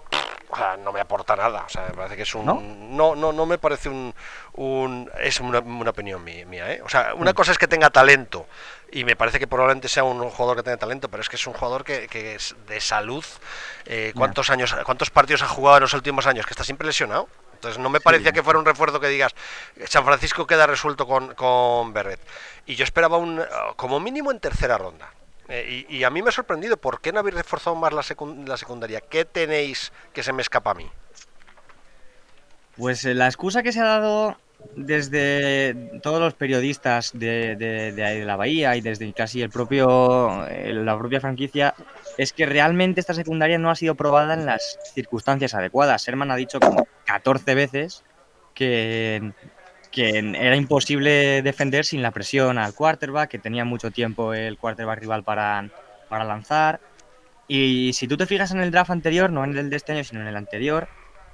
[0.48, 2.46] o sea, no me aporta nada, o sea, me parece que es un...
[2.46, 2.60] ¿No?
[2.60, 4.14] No, no, no me parece un...
[4.54, 6.82] un es una, una opinión mía, ¿eh?
[6.84, 8.46] O sea, una cosa es que tenga talento,
[8.90, 11.46] y me parece que probablemente sea un jugador que tenga talento, pero es que es
[11.46, 13.24] un jugador que, que es de salud.
[13.86, 16.46] Eh, ¿Cuántos años, cuántos partidos ha jugado en los últimos años?
[16.46, 17.28] Que está siempre lesionado.
[17.54, 19.34] Entonces no me parecía que fuera un refuerzo que digas
[19.86, 22.20] San Francisco queda resuelto con, con Berret.
[22.66, 23.42] Y yo esperaba un
[23.76, 25.10] como mínimo en tercera ronda.
[25.48, 26.76] Eh, y, y a mí me ha sorprendido.
[26.76, 28.02] ¿Por qué no habéis reforzado más la,
[28.46, 29.00] la secundaria?
[29.00, 30.90] ¿Qué tenéis que se me escapa a mí?
[32.76, 34.36] Pues eh, la excusa que se ha dado
[34.76, 40.96] desde todos los periodistas de, de- la Bahía y desde casi el propio eh, la
[40.98, 41.74] propia franquicia
[42.16, 46.04] es que realmente esta secundaria no ha sido probada en las circunstancias adecuadas.
[46.04, 48.02] Sherman ha dicho como 14 veces
[48.54, 49.32] que,
[49.94, 54.98] que era imposible defender sin la presión al quarterback, que tenía mucho tiempo el quarterback
[55.00, 55.70] rival para,
[56.08, 56.80] para lanzar.
[57.46, 60.02] Y si tú te fijas en el draft anterior, no en el de este año,
[60.02, 60.88] sino en el anterior,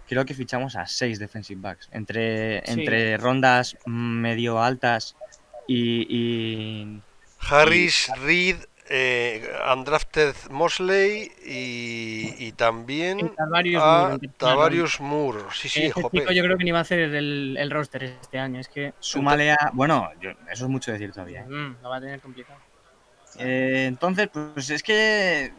[0.08, 1.88] creo que fichamos a seis defensive backs.
[1.92, 2.72] Entre, Sí.
[2.80, 5.16] entre rondas medio altas
[5.66, 7.00] y, y-
[7.48, 8.56] Harris, Reed,
[8.92, 15.40] eh, Undrafted Mosley y, y también Tavarius a Moore, Tavarius Moore.
[15.54, 16.18] Sí, sí, Este jope.
[16.20, 18.92] chico yo creo que ni va a hacer el, el roster este año, es que
[18.98, 19.70] súmale a...
[19.72, 21.42] Bueno, yo- eso es mucho decir todavía.
[21.42, 21.46] ¿eh?
[21.48, 22.58] mm, lo va a tener complicado.
[23.38, 25.52] Eh, entonces, pues es que.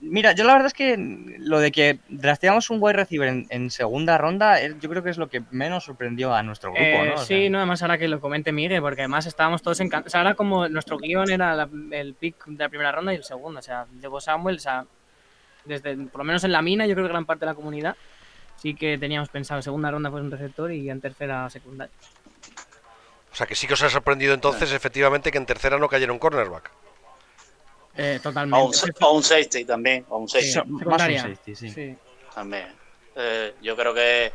[0.00, 0.96] Mira, yo la verdad es que
[1.38, 5.10] lo de que drafteamos un wide receiver en, en segunda ronda, eh, yo creo que
[5.10, 7.14] es lo que menos sorprendió a nuestro grupo, Eh, ¿no?
[7.14, 10.08] O sí, sea, no, además ahora que lo comente Miguel, porque además estábamos todos encantados.
[10.08, 13.16] O sea, ahora como nuestro guion era la- el pick de la primera ronda y
[13.16, 13.60] el segundo.
[13.60, 14.84] O sea, Diego Samuel, o sea,
[15.64, 17.96] desde, por lo menos en la mina, yo creo que gran parte de la comunidad
[18.56, 21.94] sí que teníamos pensado segunda ronda pues un receptor y en tercera secundaria.
[23.30, 26.10] O sea que sí que os ha sorprendido entonces efectivamente que en tercera no cayera
[26.12, 26.70] un cornerback.
[27.96, 28.92] Eh, O un, totalmente.
[29.00, 30.04] o un safety también.
[30.08, 30.58] O un safety Sí.
[30.84, 31.70] más un safety, sí.
[31.70, 31.96] Sí.
[32.34, 32.78] también.
[33.14, 34.32] Eh, yo creo que,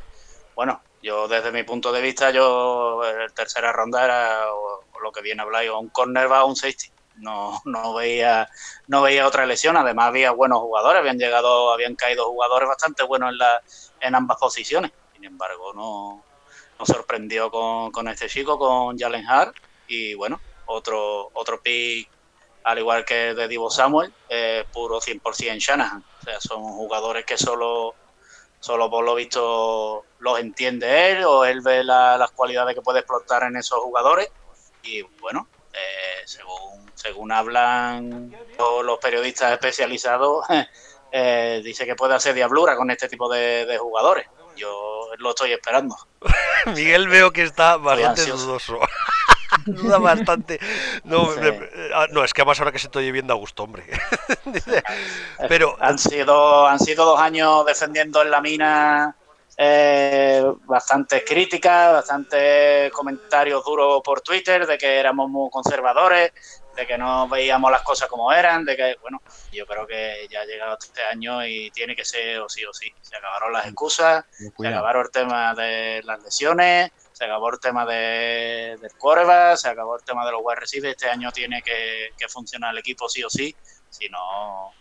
[0.56, 5.12] bueno, yo desde mi punto de vista, yo en tercera ronda era o- o lo
[5.12, 6.88] que viene a hablar, o un cornerback o un safety.
[7.17, 8.47] No, no veía
[8.88, 9.78] no veía otra lesión.
[9.78, 13.62] Además había buenos jugadores, habían llegado, habían caído jugadores bastante buenos en la,
[14.00, 14.91] en ambas posiciones.
[15.13, 16.24] Sin embargo, no
[16.80, 19.56] nos sorprendió con, con este chico, con Jalen Hart.
[19.88, 22.10] Y bueno, otro, otro pick,
[22.63, 26.04] al igual que de Divo Samuel, eh, puro 100% Shanahan.
[26.19, 27.95] O sea, son jugadores que solo,
[28.60, 33.00] solo por lo visto los entiende él o él ve la- las cualidades que puede
[33.00, 34.30] explotar en esos jugadores.
[34.84, 38.32] Y bueno, eh, según, según hablan
[38.84, 40.45] los periodistas especializados,
[41.12, 44.28] eh, dice que puede hacer diablura con este tipo de, de jugadores.
[44.56, 45.95] Yo lo estoy esperando.
[46.67, 48.78] Miguel veo que está bastante dudoso.
[49.65, 50.59] Duda bastante.
[51.03, 51.39] No, Sí.
[51.41, 53.83] me- ah, no, es que además ahora que se estoy viendo a gusto, hombre.
[54.45, 54.83] Dice,
[55.47, 59.15] Pero Han sido, han sido dos años defendiendo en la mina
[59.57, 66.31] eh, bastantes críticas, bastantes comentarios duros por Twitter de que éramos muy conservadores,
[66.75, 70.39] de que no veíamos las cosas como eran, de que, bueno, yo creo que ya
[70.41, 72.91] ha llegado este año y tiene que ser o sí o sí.
[73.01, 77.86] Se acabaron las excusas, se acabaron el tema de las lesiones, se acabó el tema
[77.86, 80.95] de, del quarterback, se acabó el tema de los wide receivers.
[80.95, 83.55] Este año tiene que, que funcionar el equipo sí o sí,
[83.91, 84.73] si no,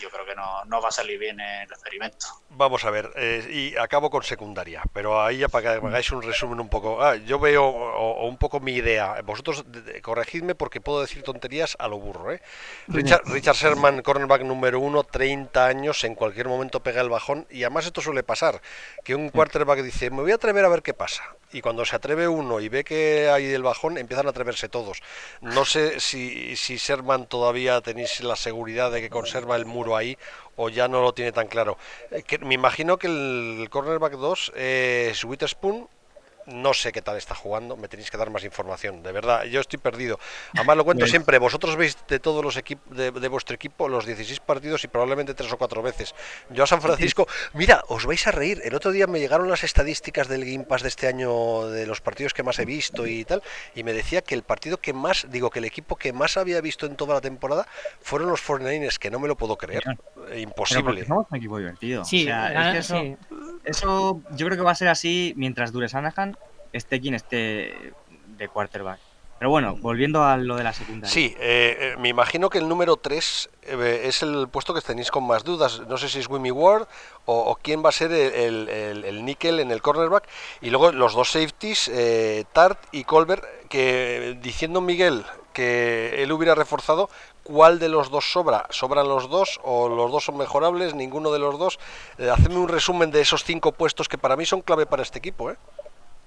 [0.00, 2.26] yo creo que no, no va a salir bien el experimento.
[2.50, 6.10] Vamos a ver, eh, y acabo con secundaria, pero ahí ya para que me hagáis
[6.10, 7.02] un resumen un poco.
[7.02, 9.20] Ah, yo veo o, o un poco mi idea.
[9.22, 12.32] Vosotros de- de- corregidme porque puedo decir tonterías a lo burro.
[12.32, 12.40] ¿eh?
[12.88, 17.46] Richard, Richard Sherman, cornerback número uno, 30 años, en cualquier momento pega el bajón.
[17.50, 18.62] Y además esto suele pasar,
[19.04, 21.22] que un quarterback dice, me voy a atrever a ver qué pasa.
[21.52, 25.02] Y cuando se atreve uno y ve que hay el bajón, empiezan a atreverse todos.
[25.42, 30.16] No sé si, si Sherman todavía tenéis la seguridad de que conserva el muro ahí
[30.56, 31.76] o ya no lo tiene tan claro.
[32.10, 35.88] Eh, que- me imagino que el cornerback 2 es Witherspoon.
[36.46, 39.60] No sé qué tal está jugando, me tenéis que dar más información, de verdad, yo
[39.60, 40.18] estoy perdido.
[40.54, 43.88] Además lo cuento Pues- siempre, vosotros veis de todos los equipos de, de vuestro equipo
[43.88, 46.14] los 16 partidos y probablemente tres o cuatro veces.
[46.50, 49.64] Yo a San Francisco, mira, os vais a reír, el otro día me llegaron las
[49.64, 53.24] estadísticas del Game Pass de este año de los partidos que más he visto y
[53.24, 53.42] tal,
[53.74, 56.60] y me decía que el partido que más, digo que el equipo que más había
[56.60, 57.66] visto en toda la temporada
[58.00, 61.04] fueron los 49ers, que no me lo puedo creer, Pero imposible.
[61.06, 62.04] somos un equipo divertido.
[62.04, 63.16] Sí, O sea, es que eso, sí.
[63.64, 66.35] eso yo creo que va a ser así mientras dure Sanahan,
[66.72, 67.92] esté quien esté
[68.36, 68.98] de quarterback.
[69.38, 71.12] Pero bueno, volviendo a lo de la secundaria.
[71.12, 75.26] Sí, eh, eh, me imagino que el número 3 es el puesto que tenéis con
[75.26, 75.82] más dudas.
[75.88, 76.86] No sé si es Wimmy Ward
[77.26, 80.26] o, quién va a ser el- el níquel en el cornerback.
[80.62, 86.54] Y luego los dos safeties, eh, Tart y Colbert, que diciendo Miguel que él hubiera
[86.54, 87.10] reforzado,
[87.42, 88.66] ¿cuál de los dos sobra?
[88.70, 90.94] ¿Sobran los dos o los dos son mejorables?
[90.94, 91.78] ¿Ninguno de los dos?
[92.16, 95.18] Eh, hacedme un resumen de esos cinco puestos que para mí son clave para este
[95.18, 95.50] equipo.
[95.50, 95.56] ¿eh?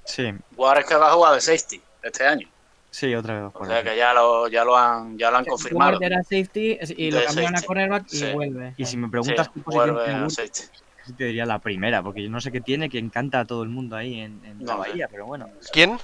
[0.10, 2.48] Sí, Jugadores que va a jugar de safety este año.
[2.90, 3.52] sí, otra vez.
[3.54, 5.92] O sea que ya lo, ya lo han, ya lo han confirmado.
[5.92, 8.32] Ward era safety es- y lo cambian a cornerback y Sí.
[8.34, 8.74] vuelve.
[8.78, 10.30] Y si me Sí, preguntas qué posición
[11.06, 13.62] sí te diría la primera, porque yo no sé qué tiene, que encanta a todo
[13.64, 14.90] el mundo ahí en, en la No sé.
[14.90, 15.48] bahía, pero bueno.
[15.72, 15.98] ¿Quién?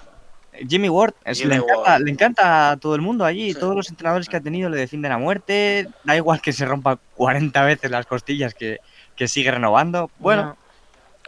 [0.70, 2.02] Jimmy Ward, es- Jimmy le, encanta, Ward.
[2.02, 3.60] le encanta a todo el mundo allí, Sí.
[3.60, 6.98] todos los entrenadores que ha tenido le defienden a muerte, da igual que se rompa
[7.16, 8.80] 40 veces las costillas que,
[9.16, 10.10] que sigue renovando.
[10.20, 10.56] Bueno,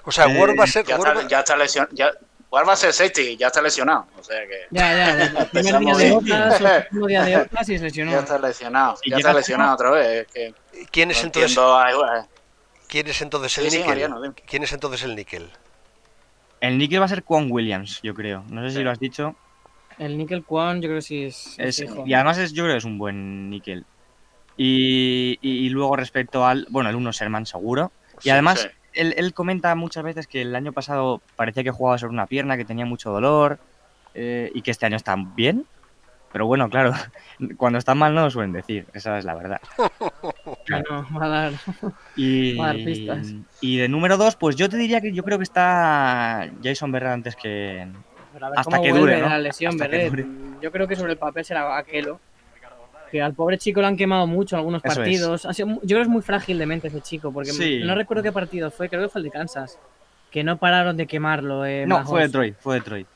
[0.06, 0.86] O sea, Eh, Ward va a ser...
[0.86, 1.94] Ya Ward está, ya está lesionado.
[1.94, 2.12] Ya,
[2.50, 4.08] Ward va a ser safety, ya está lesionado.
[4.18, 6.12] O sea que Ya, ya, desde el primer día Empezamos de el
[7.08, 8.12] día y lesionó.
[8.12, 8.96] ya está lesionado.
[9.04, 10.28] Si ya está lesionado otra vez.
[10.34, 10.54] Es que
[10.92, 11.58] ¿Quién no es entonces?
[11.58, 12.26] a- eh,
[12.88, 13.88] ¿Quién es entonces el sí, níquel?
[13.90, 14.22] Mariano.
[14.48, 15.50] ¿Quién es entonces el níquel?
[16.62, 18.44] el níquel va a ser Quan Williams, yo creo.
[18.50, 19.36] No sé si lo has dicho.
[20.00, 21.58] El Nickel Quan, yo creo que sí es.
[22.06, 23.86] Y además es, yo creo que es un buen níquel.
[24.56, 27.92] Y, y- y luego respecto al, bueno, el uno Sherman seguro.
[28.24, 28.68] Y además, sí.
[28.98, 32.58] Él, él comenta muchas veces que el año pasado parecía que jugaba sobre una pierna,
[32.58, 33.60] que tenía mucho dolor
[34.14, 35.66] eh, y que este año está bien.
[36.32, 36.92] Pero bueno, claro,
[37.58, 39.62] cuando están mal no lo suelen decir, esa es la verdad.
[40.70, 41.54] Bueno, va a dar.
[42.16, 43.34] Y, Va a dar pistas.
[43.62, 47.14] y de número dos, pues yo te diría que yo creo que está Jason Berra
[47.14, 47.88] antes que...
[48.34, 49.30] Pero a ver Hasta cómo que dure, ¿no?
[49.30, 50.28] la lesión, Hasta que dure.
[50.62, 52.20] Yo creo que sobre el papel será Aquelo.
[53.12, 55.46] Que al pobre chico lo han quemado mucho en algunos Eso partidos.
[55.46, 57.80] Ha sido mu- yo creo que es muy frágil de mente ese chico, porque Sí.
[57.84, 59.78] no recuerdo qué partido fue, creo que fue el de Kansas,
[60.32, 61.65] que no pararon de quemarlo.
[61.65, 62.10] eh, No, Mahomes.
[62.10, 63.08] fue Detroit, fue Detroit.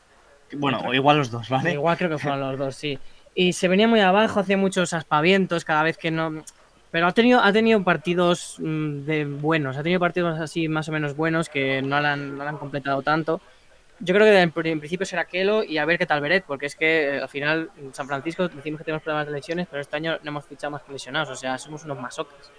[0.54, 1.74] Bueno, o igual los dos, ¿vale?
[1.74, 3.00] Igual creo que fueron los dos, sí.
[3.36, 6.44] Y se venía muy abajo, hacía muchos aspavientos cada vez que no.
[6.92, 10.92] Pero ha tenido, ha tenido partidos mm, de buenos, ha tenido partidos así más o
[10.92, 13.40] menos buenos que no la han, no han completado tanto.
[14.04, 16.76] Yo creo que en, principio será Kelo y a ver qué tal Beret, porque es
[16.76, 19.96] que eh, al final en San Francisco decimos que tenemos problemas de lesiones, pero este
[19.96, 22.52] año no hemos fichado más que lesionados, o sea, somos unos masocas.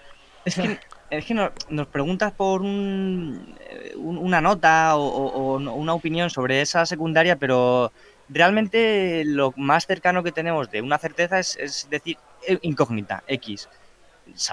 [0.44, 0.78] Es que,
[1.11, 6.61] es que no- nos preguntas por un- eh, un- una nota o, una opinión sobre
[6.61, 7.92] esa secundaria, pero
[8.28, 13.68] realmente lo más cercano que tenemos de una certeza es, es decir eh, incógnita, X.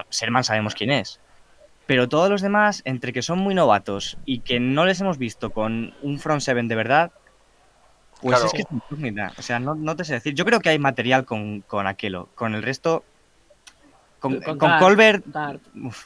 [0.10, 1.19] Serman sabemos quién es.
[1.89, 5.49] Pero todos los demás, entre que son muy novatos y que no les hemos visto
[5.49, 7.12] con un front seven de verdad,
[8.21, 8.45] pues Claro.
[8.45, 9.34] es que es incógnita.
[9.39, 10.36] O sea, no, no te sé decir.
[10.36, 12.30] Yo creo que hay material con, con Aquelo.
[12.36, 13.04] Con el resto.
[14.19, 14.78] Con, Con con.
[14.78, 15.25] Colbert.
[15.34, 15.63] Tart.
[15.84, 16.06] uf,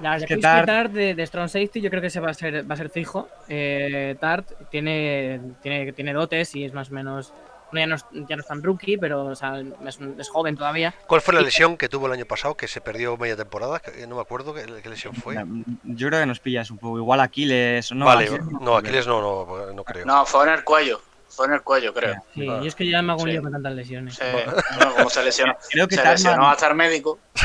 [0.00, 2.70] La Es que Tart de, de Strong Safety yo creo que ese va a ser,
[2.70, 3.28] va a ser fijo.
[3.48, 7.34] Eh, Tart tiene, tiene, tiene dotes y es más o menos...
[7.70, 10.94] bueno, ya, no es, ya no es tan rookie, pero o sea, es, joven todavía.
[11.06, 13.80] ¿Cuál fue la lesión que tuvo el año pasado que se perdió media temporada?
[13.80, 15.36] Que No me acuerdo qué, qué lesión fue.
[15.84, 16.98] Yo creo que nos pillas un poco.
[16.98, 17.92] Igual Aquiles.
[17.92, 20.04] No, vale, Aquiles no, Aquiles no, no, no creo.
[20.04, 21.00] No, fue en el cuello.
[21.30, 22.14] Fue en el cuello, creo.
[22.34, 23.32] Sí, yo es que ya me hago un sí.
[23.32, 24.14] lío con tantas lesiones.
[24.16, 24.52] Sí, bueno,
[24.96, 25.56] como se lesionó.
[25.70, 27.18] Creo que Se lesionó hasta el médico.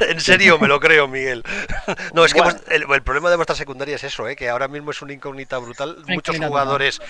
[0.00, 1.42] En serio, me lo creo, Miguel.
[2.14, 2.56] No, es que Bueno.
[2.58, 4.36] vos- el, el problema de vuestra secundaria es eso, ¿eh?
[4.36, 5.96] que ahora mismo es una incógnita brutal.
[6.06, 7.00] Muchos jugadores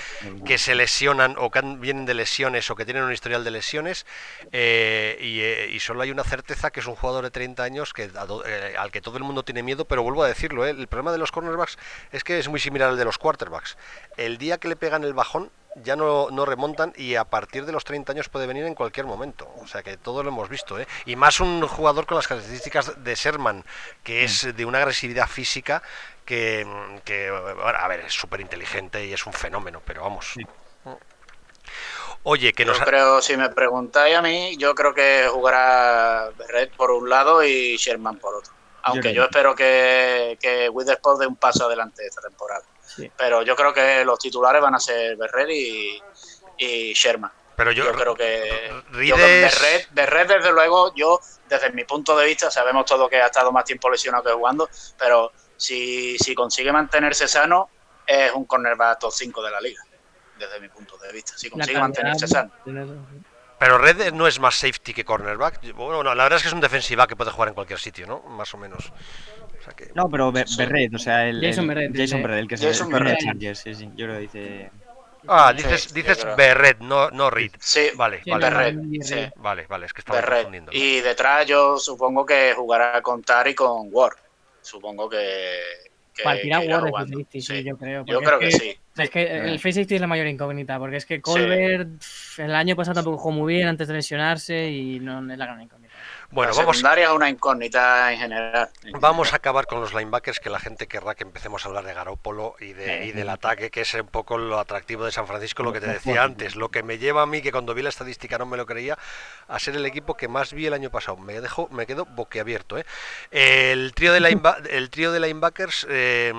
[0.47, 3.51] que se lesionan o que han- vienen de lesiones o que tienen un historial de
[3.51, 4.07] lesiones
[4.53, 7.93] eh, y, eh, y solo hay una certeza que es un jugador de 30 años
[7.93, 10.71] que a eh, al que todo el mundo tiene miedo, pero vuelvo a decirlo, ¿eh?
[10.71, 11.77] el problema de los cornerbacks
[12.13, 13.77] es que es muy similar al de los quarterbacks.
[14.17, 17.73] El día que le pegan el bajón ya no, no remontan y a partir de
[17.73, 19.49] los 30 años puede venir en cualquier momento.
[19.63, 20.79] O sea que todo lo hemos visto.
[20.79, 20.87] ¿eh?
[21.07, 23.65] Y más un jugador con las características de Sherman,
[24.03, 25.83] que es de una agresividad física
[26.25, 26.67] que,
[27.05, 30.35] que, bueno, a ver, es súper inteligente y es un fenómeno, pero vamos.
[32.25, 32.81] Oye, que Yo nos...
[32.81, 37.43] ha- creo, si me preguntáis a mí, yo creo que jugará Red por un lado
[37.45, 38.58] y Sherman por otro.
[38.83, 42.63] Aunque yo, espero que, que Witherspoon dé un paso adelante esta temporada.
[42.85, 43.11] Sí.
[43.17, 46.03] Pero yo creo que los titulares van a ser Berred y,
[46.59, 47.31] y Sherman.
[47.57, 48.73] Pero yo, Yo, creo que.
[48.93, 53.51] Rides- yo desde luego, yo, desde mi punto de vista, sabemos todo que ha estado
[53.51, 57.69] más tiempo lesionado que jugando, pero si, si consigue mantenerse sano,
[58.07, 59.83] es un cornerback top 5 de la liga.
[60.39, 61.33] Desde mi punto de vista.
[61.37, 62.53] Si consigue calidad mantenerse sano.
[63.59, 65.73] Pero Red no es más safety que cornerback.
[65.75, 67.79] Bueno, no, la verdad es que es un defensive back que puede jugar en cualquier
[67.81, 68.21] sitio, ¿no?
[68.21, 68.93] Más o menos.
[69.61, 69.91] O sea que...
[69.95, 70.57] No, pero Be- Sí.
[70.59, 71.41] Berret, o sea, el.
[71.45, 73.25] Jason Berret, Jason Berret, el que Jason se viene de Berret.
[73.25, 73.91] Chargers, sí, sí.
[73.97, 74.71] Yo creo que dice.
[75.27, 76.27] Ah, Sí, dices, yo dices.
[76.37, 77.51] Berret, no, no Reed.
[77.59, 79.29] Sí, Vale, Sí, vale, Berret, sí.
[79.37, 80.37] Vale, vale, es que estaba Berret.
[80.37, 80.71] confundiendo.
[80.73, 84.17] Y detrás yo supongo que jugará con Tari y con Ward.
[84.63, 85.59] Supongo que.
[86.19, 87.19] Que Partirá que irá Ward de jugando.
[87.19, 87.65] safety, sí, Sí.
[87.65, 88.05] yo creo.
[88.07, 88.77] Yo creo es que sí.
[88.99, 91.89] Es que el face es la mayor incógnita, porque es que Colbert
[92.39, 95.63] el año pasado tampoco jugó muy bien antes de lesionarse y no es la gran
[95.63, 95.78] incógnita.
[96.31, 98.69] Bueno, la vamos, es una incógnita en general.
[99.01, 101.95] vamos a acabar con los linebackers, que la gente querrá que empecemos a hablar de
[101.95, 105.63] Garópolo y, de, y del ataque, que es un poco lo atractivo de San Francisco,
[105.63, 107.89] lo que te decía antes, lo que me lleva a mí, que cuando vi la
[107.89, 108.99] estadística no me lo creía,
[109.49, 111.17] a ser el equipo que más vi el año pasado.
[111.17, 112.77] Me dejo, me quedo boquiabierto.
[112.77, 112.85] ¿eh?
[113.31, 116.33] El trío de, lineba- el trío de linebackers, eh,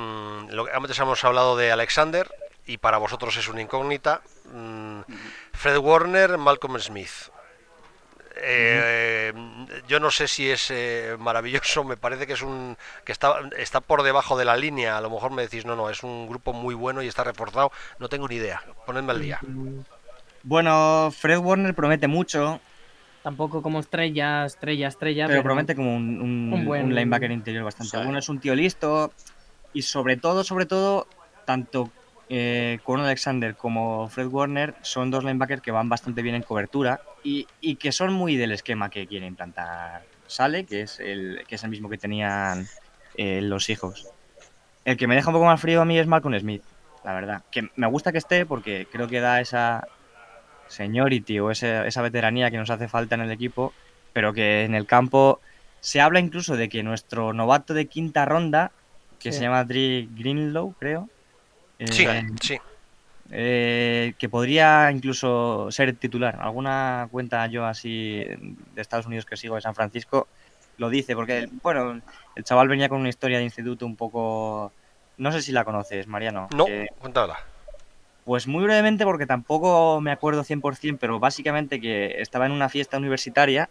[0.50, 2.32] lo que antes hemos hablado de Alexander,
[2.68, 4.22] y para vosotros es una incógnita.
[4.54, 5.02] mm,
[5.54, 7.10] Fred Warner, Malcolm Smith.
[8.42, 9.34] Eh,
[9.88, 13.82] yo no sé si es eh, maravilloso, me parece que es un que está, está
[13.82, 14.98] por debajo de la línea.
[14.98, 17.72] A lo mejor me decís, no, no, es un grupo muy bueno y está reforzado.
[18.00, 18.62] No tengo ni idea.
[18.86, 19.40] Ponedme al día.
[20.44, 22.60] Bueno, Fred Warner promete mucho,
[23.22, 25.28] Tampoco como estrella, estrella, estrella.
[25.28, 28.04] pero promete como un, un- un buen- un linebacker interior bastante Sí.
[28.04, 28.18] bueno.
[28.18, 29.12] Es un tío listo
[29.74, 31.06] y sobre todo, sobre todo,
[31.46, 31.92] tanto
[32.30, 37.48] eh, Alexander como Fred Warner son dos linebackers que van bastante bien en cobertura y,
[37.60, 41.64] y que son muy del esquema que quiere implantar Sale, que es el, que es
[41.64, 42.68] el mismo que tenían
[43.16, 44.08] eh, los hijos.
[44.86, 46.64] El que me deja un poco más frío a mí es Malcolm Smith,
[47.04, 47.42] la verdad.
[47.52, 49.84] Que me gusta que esté porque creo que da esa
[50.68, 53.74] seniority o ese- esa veteranía que nos hace falta en el equipo,
[54.14, 55.42] pero que en el campo
[55.80, 58.72] se habla incluso de que nuestro novato de quinta ronda,
[59.20, 59.40] que Sí.
[59.40, 61.10] se llama Dre Greenlow, creo,
[61.80, 62.06] eh, Sí,
[62.42, 62.60] sí.
[63.32, 66.38] Eh, que podría incluso ser titular.
[66.42, 70.28] Alguna cuenta yo así de Estados Unidos que sigo de San Francisco
[70.78, 72.02] lo dice, porque bueno,
[72.36, 74.72] el chaval venía con una historia de instituto un poco...
[75.18, 76.48] No sé si la conoces, Mariano.
[76.56, 76.66] No,
[76.98, 77.38] cuéntamela.
[78.24, 82.98] pues muy brevemente, porque tampoco me acuerdo 100%, pero básicamente que estaba en una fiesta
[82.98, 83.70] universitaria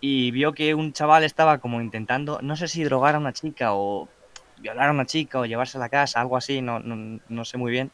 [0.00, 3.74] y vio que un chaval estaba como intentando, no sé si drogar a una chica
[3.74, 4.08] o
[4.56, 7.58] violar a una chica o llevarse a la casa, algo así, no, no, no sé
[7.58, 7.90] muy bien.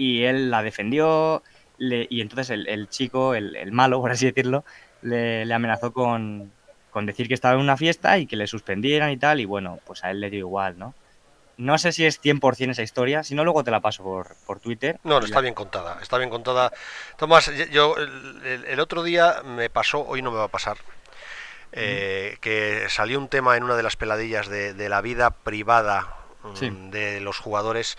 [0.00, 1.42] Y él la defendió
[1.76, 4.64] le, y entonces el, el chico, el, el, malo, por así decirlo,
[5.02, 6.50] le, le amenazó con,
[6.90, 9.40] con, decir que estaba en una fiesta y que le suspendieran y tal.
[9.40, 10.94] Y bueno, pues a él le dio igual, ¿no?
[11.58, 14.58] No sé si es 100% esa historia, si no luego te la paso por, por
[14.58, 14.98] Twitter.
[15.04, 16.72] No, no, está bien contada, está bien contada.
[17.18, 20.78] Tomás, yo el, el otro día me pasó, hoy no me va a pasar,
[21.72, 26.16] eh, que salió un tema en una de las peladillas de, de la vida privada
[26.54, 26.70] sí.
[26.90, 27.96] de los jugadores.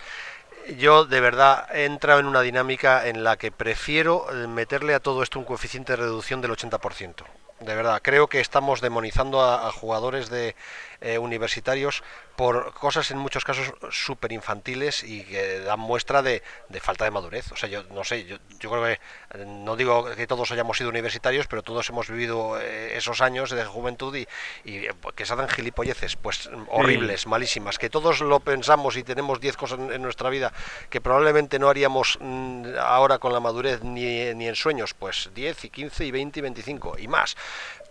[0.78, 5.22] Yo de verdad he entrado en una dinámica en la que prefiero meterle a todo
[5.22, 7.24] esto un coeficiente de reducción del 80%.
[7.60, 10.56] De verdad, creo que estamos demonizando a, a jugadores de
[11.02, 12.02] eh, universitarios
[12.36, 17.10] por cosas en muchos casos súper infantiles y que dan muestra de, de, falta de
[17.10, 17.52] madurez.
[17.52, 20.90] O sea, yo no sé, yo, yo, creo que no digo que todos hayamos sido
[20.90, 24.26] universitarios, pero todos hemos vivido eh, esos años de juventud y,
[24.64, 27.28] y que se hacen gilipolleces, pues horribles, sí.
[27.28, 30.52] malísimas, que todos lo pensamos y tenemos 10 cosas en, en, nuestra vida
[30.88, 35.64] que probablemente no haríamos mm, ahora con la madurez ni, ni en sueños, pues 10
[35.64, 37.36] y 15 y 20 y 25 y más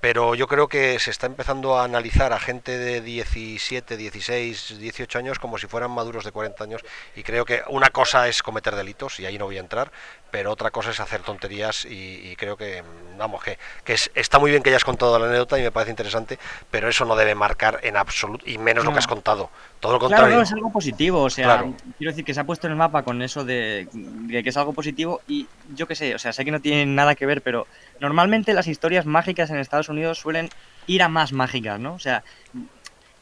[0.01, 5.19] pero yo creo que se está empezando a analizar a gente de 17, 16, 18
[5.19, 6.81] años como si fueran maduros de 40 años
[7.15, 9.91] y creo que una cosa es cometer delitos y ahí no voy a entrar,
[10.31, 12.83] pero otra cosa es hacer tonterías y, y creo que,
[13.17, 15.91] vamos, que, que es, está muy bien que hayas contado la anécdota y me parece
[15.91, 16.39] interesante,
[16.71, 18.89] pero eso no debe marcar en absoluto, y menos no.
[18.89, 20.25] lo que has contado, todo lo contrario.
[20.25, 21.75] Claro, no, es algo positivo, o sea, claro.
[21.99, 24.57] quiero decir que se ha puesto en el mapa con eso de, de que es
[24.57, 27.43] algo positivo y yo qué sé, o sea, sé que no tiene nada que ver,
[27.43, 27.67] pero
[27.99, 30.49] normalmente las historias mágicas en Estados Unidos suelen
[30.87, 31.93] ir a más mágicas, ¿no?
[31.93, 32.23] O sea,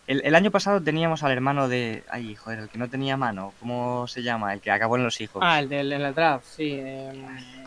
[0.08, 2.04] el, el, año pasado teníamos al hermano de.
[2.10, 3.54] Ay, joder, el que no tenía mano.
[3.60, 4.54] ¿Cómo se llama?
[4.54, 5.42] El que acabó en los hijos.
[5.46, 6.78] Ah, el del en el draft, sí.
[6.80, 7.12] Eh...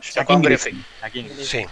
[0.01, 0.85] Shaquin Griffin.
[1.13, 1.31] Griffin.
[1.45, 1.65] Sí.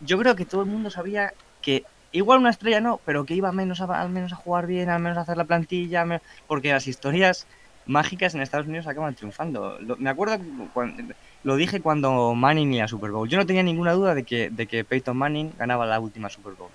[0.00, 3.50] Yo creo que todo el mundo sabía que igual una estrella no, pero que iba
[3.52, 6.06] menos a, al menos a jugar bien, al menos a hacer la plantilla,
[6.46, 7.46] porque las historias
[7.88, 9.78] mágicas en Estados Unidos acaban triunfando.
[9.80, 10.38] Lo, me acuerdo
[10.72, 13.28] cuando, lo dije cuando Manning y la Super Bowl.
[13.28, 16.52] Yo no tenía ninguna duda de que, de que Peyton Manning ganaba la última Super
[16.52, 16.70] Bowl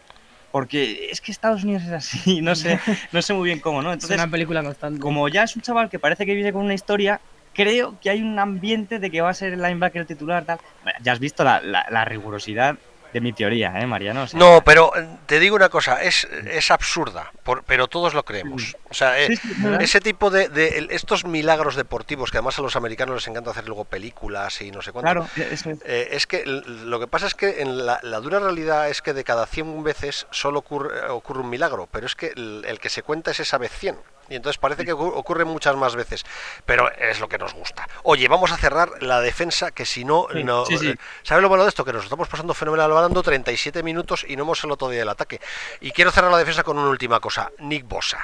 [0.51, 2.79] porque es que Estados Unidos es así, no sé,
[3.11, 3.91] no sé muy bien cómo, ¿no?
[3.91, 4.99] Entonces, es una película constante.
[4.99, 7.19] Como ya es un chaval que parece que vive con una historia,
[7.55, 10.59] creo que hay un ambiente de que va a ser el linebacker titular, tal.
[10.83, 12.77] Bueno, ya has visto la, la, la rigurosidad
[13.13, 14.23] de mi teoría, ¿eh, Mariano?
[14.23, 14.91] O sea, no, pero
[15.27, 18.75] te digo una cosa, es, es absurda, por, pero todos lo creemos.
[18.89, 22.63] O sea, sí, sí, eh, ese tipo de, de, estos milagros deportivos, que además a
[22.63, 25.05] los americanos les encanta hacer luego películas y no sé cuánto.
[25.05, 25.65] Claro, es.
[25.65, 29.13] Eh, es que lo que pasa es que en la, la, dura realidad es que
[29.13, 32.89] de cada 100 veces solo ocurre, ocurre un milagro, pero es que el, el que
[32.89, 33.95] se cuenta es esa vez 100
[34.29, 36.25] y entonces parece que ocurre muchas más veces,
[36.65, 37.87] pero es lo que nos gusta.
[38.03, 40.93] Oye, vamos a cerrar la defensa, que si no, sí, no sí, sí.
[41.23, 41.85] ¿sabes lo malo de esto?
[41.85, 45.39] Que nos estamos pasando fenomenal balando 37 minutos y no hemos hablado todavía del ataque.
[45.81, 48.19] Y quiero cerrar la defensa con una última cosa, Nick Bosa.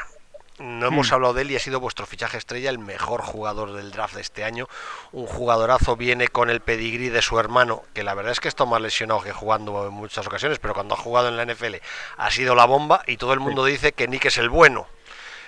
[0.59, 1.13] No hemos hmm.
[1.13, 4.21] hablado de él y ha sido vuestro fichaje estrella, el mejor jugador del draft de
[4.21, 4.67] este año.
[5.13, 8.65] Un jugadorazo viene con el pedigrí de su hermano, que la verdad es que está
[8.65, 11.75] más lesionado que jugando en muchas ocasiones, pero cuando ha jugado en la NFL
[12.17, 14.87] ha sido la bomba y todo el mundo dice que Nick es el bueno.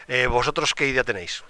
[0.07, 1.43] Eh, ¿Vosotros qué idea tenéis?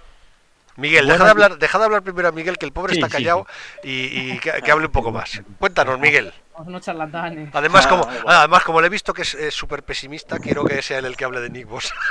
[0.77, 3.09] Miguel, deja de, hablar, deja de hablar primero a Miguel, que el pobre sí, está
[3.09, 3.45] callado
[3.83, 5.41] sí, y, y que, que, hable un poco más.
[5.59, 6.33] Cuéntanos, Miguel.
[6.65, 6.79] No.
[7.53, 11.05] Además, como, además, como le he visto que es súper pesimista, quiero que sea él
[11.05, 11.95] el que hable de Nick Bosa.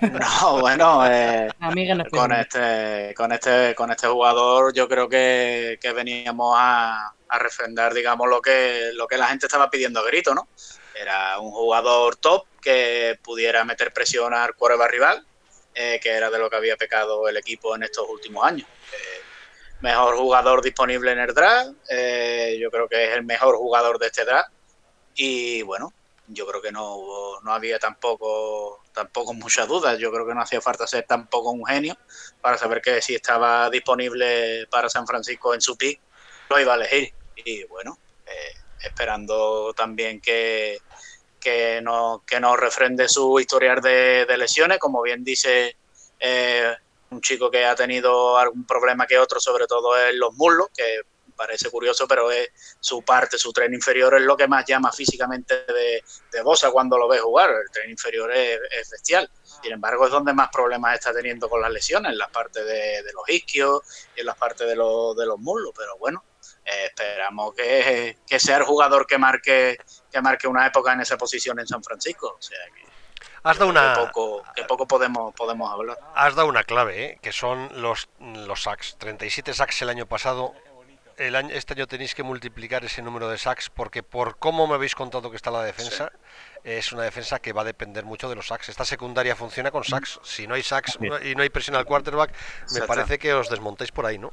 [0.00, 1.48] No, bueno, eh,
[2.10, 7.94] con, este, con, este, con este jugador yo creo que, que veníamos a, a, refrendar,
[7.94, 10.48] digamos, lo que, lo que la gente estaba pidiendo a grito, ¿no?
[11.00, 15.24] Era un jugador top que pudiera meter presión al quarterback rival,
[15.72, 18.66] eh, que era de lo que había pecado el equipo en estos últimos años.
[18.92, 19.20] Eh,
[19.82, 24.06] mejor jugador disponible en el draft, eh, yo creo que es el mejor jugador de
[24.06, 24.50] este draft.
[25.14, 25.92] Y bueno,
[26.26, 29.96] yo creo que no, hubo, no había tampoco, tampoco muchas dudas.
[30.00, 31.96] Yo creo que no hacía falta ser tampoco un genio
[32.40, 36.00] para saber que si estaba disponible para San Francisco en su pick,
[36.50, 37.14] lo iba a elegir.
[37.36, 37.96] Y bueno,
[38.82, 40.80] esperando también que,
[41.46, 45.76] que, no, que no refrende su historial de, de lesiones, como bien dice
[46.18, 46.74] eh,
[47.10, 51.02] un chico que ha tenido algún problema que otro, sobre todo en los muslos, que
[51.36, 52.48] parece curioso, pero es
[52.80, 56.98] su parte, su tren inferior es lo que más llama físicamente de, de Bosa cuando
[56.98, 57.50] lo ve jugar.
[57.50, 59.30] El tren inferior es, es, bestial.
[59.62, 63.04] Sin embargo, es donde más problemas está teniendo con las lesiones, en la parte de,
[63.12, 63.82] los isquios
[64.16, 65.72] y en la parte de, lo, de los muslos.
[65.76, 66.24] Pero bueno,
[66.66, 69.78] eh, esperamos que, que, sea el jugador que marque,
[70.10, 72.36] que marque una época en esa posición en San Francisco.
[72.38, 72.86] O sea que
[73.46, 73.94] Has dado una...
[73.94, 75.96] Que poco, que poco podemos, podemos hablar.
[76.16, 77.18] Has dado una clave, ¿eh?
[77.22, 78.96] que son los, los sacks.
[78.98, 80.52] 37 sacks el año pasado,
[81.16, 84.74] el año, este año tenéis que multiplicar ese número de sacks porque por cómo me
[84.74, 86.10] habéis contado que está la defensa,
[86.64, 88.68] es una defensa que va a depender mucho de los sacks.
[88.68, 90.18] Esta secundaria funciona con sacks.
[90.24, 92.34] Si no hay sacks y no hay presión al quarterback,
[92.74, 94.32] me parece que os desmontáis por ahí, ¿no?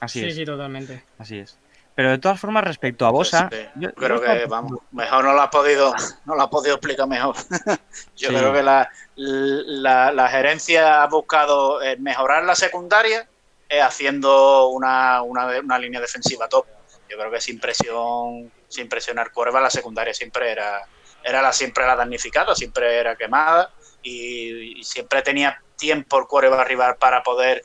[0.00, 1.04] Así Sí, es, sí, totalmente.
[1.18, 1.58] así es.
[1.94, 5.24] Pero de todas formas, respecto a Bosa, Sí, yo- creo yo que, estaba- vamos, mejor
[5.24, 5.94] no lo ha podido,
[6.26, 7.34] no lo ha podido explicar mejor.
[8.16, 8.34] Yo Sí.
[8.34, 13.26] creo que la, la, la gerencia ha buscado eh, mejorar la secundaria
[13.68, 16.66] eh, haciendo una, una, una línea defensiva top.
[17.08, 20.80] Yo creo que sin presión, sin presionar cuerva, la secundaria siempre era,
[21.24, 23.70] era la siempre la damnificada, siempre era quemada
[24.02, 27.62] y, y siempre tenía tiempo el cuerva rival para poder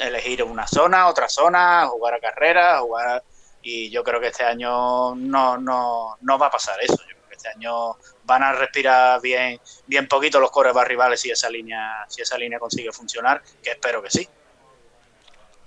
[0.00, 3.22] elegir una zona, otra zona, jugar a carrera, jugar a-
[3.62, 6.96] y yo creo que este año no, no, no va a pasar eso.
[6.96, 11.30] Yo creo que este año van a respirar bien, bien poquito los corebas rivales si
[11.30, 14.28] esa línea, si esa línea consigue funcionar, que espero que sí.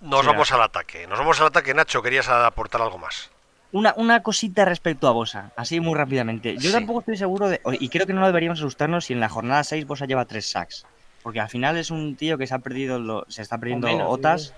[0.01, 1.05] Nos vamos al ataque.
[1.05, 2.01] Nos vamos al ataque, Nacho.
[2.01, 3.29] Querías aportar algo más.
[3.71, 6.55] Una, una cosita respecto a Bosa, así muy rápidamente.
[6.55, 6.71] Yo Sí.
[6.71, 7.61] tampoco estoy seguro de.
[7.79, 10.85] Y creo que no deberíamos asustarnos si en la jornada 6 Bosa lleva 3 sacks.
[11.23, 12.99] Porque al final es un tío que se ha perdido.
[12.99, 14.43] lo- se está perdiendo menos, Otas.
[14.47, 14.53] sí.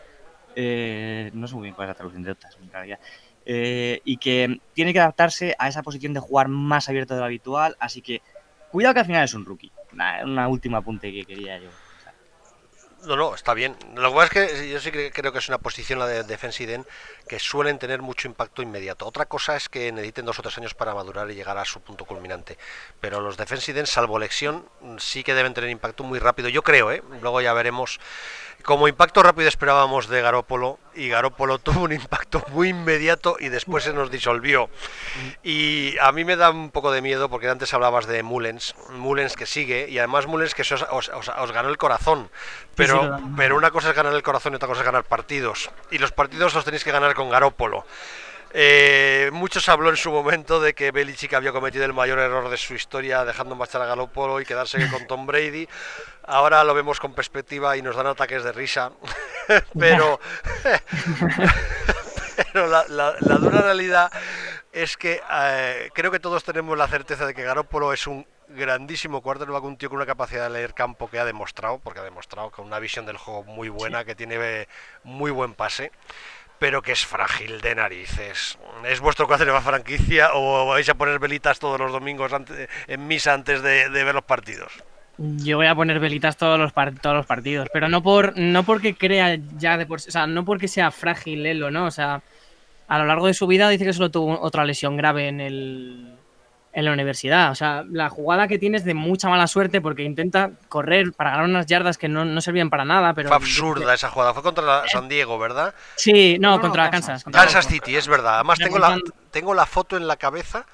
[0.56, 3.00] eh, no sé muy bien cuál es la traducción de Otas, en realidad.
[3.46, 7.26] Eh, y que tiene que adaptarse a esa posición de jugar más abierto de lo
[7.26, 7.76] habitual.
[7.80, 8.22] Así que
[8.72, 9.72] cuidado que al final es un rookie.
[9.92, 11.70] Una, una última apunte que quería yo.
[13.06, 13.76] No, no, está bien.
[13.96, 16.24] Lo que pasa es que yo sí que creo que es una posición la de
[16.24, 16.86] defensive end
[17.28, 19.06] que suelen tener mucho impacto inmediato.
[19.06, 21.82] Otra cosa es que necesiten dos o tres años para madurar y llegar a su
[21.82, 22.58] punto culminante.
[23.02, 26.48] Pero los defensive end, salvo lección, sí que deben tener impacto muy rápido.
[26.48, 27.04] Yo creo, ¿eh?
[27.22, 28.00] Luego ya veremos.
[28.64, 33.84] Como impacto rápido esperábamos de Garópolo y Garópolo tuvo un impacto muy inmediato y después
[33.84, 34.70] se nos disolvió.
[35.44, 39.36] Y a mí me da un poco de miedo porque antes hablabas de Mullens, Mullens
[39.36, 42.30] que sigue y además Mullens que os, os- os- os ganó el corazón.
[42.76, 43.02] Pero,
[43.36, 45.70] pero una cosa es ganar el corazón y otra cosa es ganar partidos.
[45.92, 47.86] Y los partidos los tenéis que ganar con Garópolo.
[48.56, 52.50] Eh, mucho se habló en su momento de que Belichick había cometido el mayor error
[52.50, 55.68] de su historia dejando marchar a Garópolo y quedarse con Tom Brady.
[56.26, 58.92] Ahora lo vemos con perspectiva y nos dan ataques de risa.
[59.80, 60.20] pero
[62.54, 64.12] pero la, la- la dura realidad
[64.72, 69.22] es que eh, creo que todos tenemos la certeza de que Garoppolo es un grandísimo
[69.22, 72.52] quarterback, un tío con una capacidad de leer campo que ha demostrado, porque ha demostrado
[72.52, 74.68] con una visión del juego muy buena, que tiene eh,
[75.04, 75.92] muy buen pase,
[76.64, 78.58] pero que es frágil de narices.
[78.88, 83.34] ¿Es vuestro quarterback franquicia o vais a poner velitas todos los domingos ante- en misa
[83.34, 84.72] antes de, de ver los partidos?
[85.18, 88.96] Yo voy a poner velitas todos los, todos los partidos, pero no por no porque
[88.96, 92.22] crea ya de por o sea, no porque sea frágil él o no, o sea,
[92.88, 96.13] a lo largo de su vida dice que solo tuvo otra lesión grave en el
[96.76, 100.02] en la universidad, o sea, la jugada que tiene es de mucha mala suerte porque
[100.04, 103.94] intenta correr para ganar unas yardas que no, no servían para nada, pero Fue absurda
[103.94, 105.76] esa jugada, fue contra la San Diego, ¿verdad?
[105.96, 107.08] Sí, no, No, no, contra Kansas.
[107.10, 107.24] Kansas.
[107.26, 107.72] contra Kansas Kansas.
[107.74, 108.36] City, es verdad.
[108.36, 108.98] Además tengo la,
[109.32, 110.66] tengo la foto en la cabeza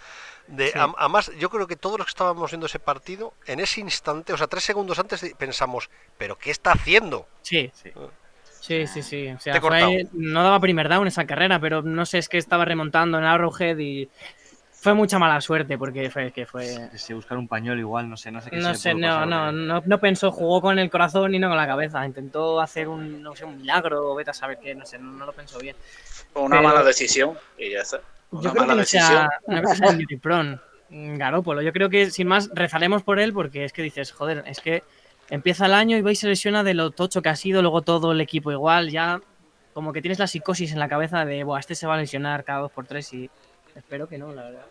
[0.48, 0.80] de, Sí.
[0.98, 4.38] además yo creo que todos los que estábamos viendo ese partido, en ese instante, o
[4.38, 7.28] sea, tres segundos antes pensamos, pero ¿qué está haciendo?
[7.42, 7.92] Sí, Sí.
[8.62, 9.28] sí, sí, sí.
[9.32, 12.38] O Te sea, fue- no daba primer down esa carrera, pero no sé, es que
[12.38, 14.10] estaba remontando en Arrowhead y
[14.82, 18.32] fue mucha mala suerte porque fue que fue Si buscar un pañuelo igual, no sé,
[18.32, 21.40] no sé qué no sé, no, no, no, no pensó, jugó con el corazón y
[21.40, 22.06] no con la cabeza.
[22.06, 25.12] Intentó hacer un, no sé, un milagro, o vete a saber qué, no sé, no,
[25.12, 25.76] no lo pensó bien.
[26.36, 28.00] Una Pero- mala decisión y ya está.
[28.32, 29.08] Una Yo creo que mala no decisión.
[29.08, 30.60] sea, no injury prone,
[30.90, 31.62] mm, Garópolo.
[31.62, 34.84] Yo creo que sin más rezaremos por él porque es que dices, joder, es que
[35.30, 38.14] empieza el año y vais se lesiona de lo tocho que ha sido, luego todo
[38.14, 39.20] el equipo igual, ya
[39.74, 42.44] como que tienes la psicosis en la cabeza de, Buah, este se va a lesionar
[42.44, 43.30] cada dos por tres y
[43.80, 44.66] espero que no, la verdad.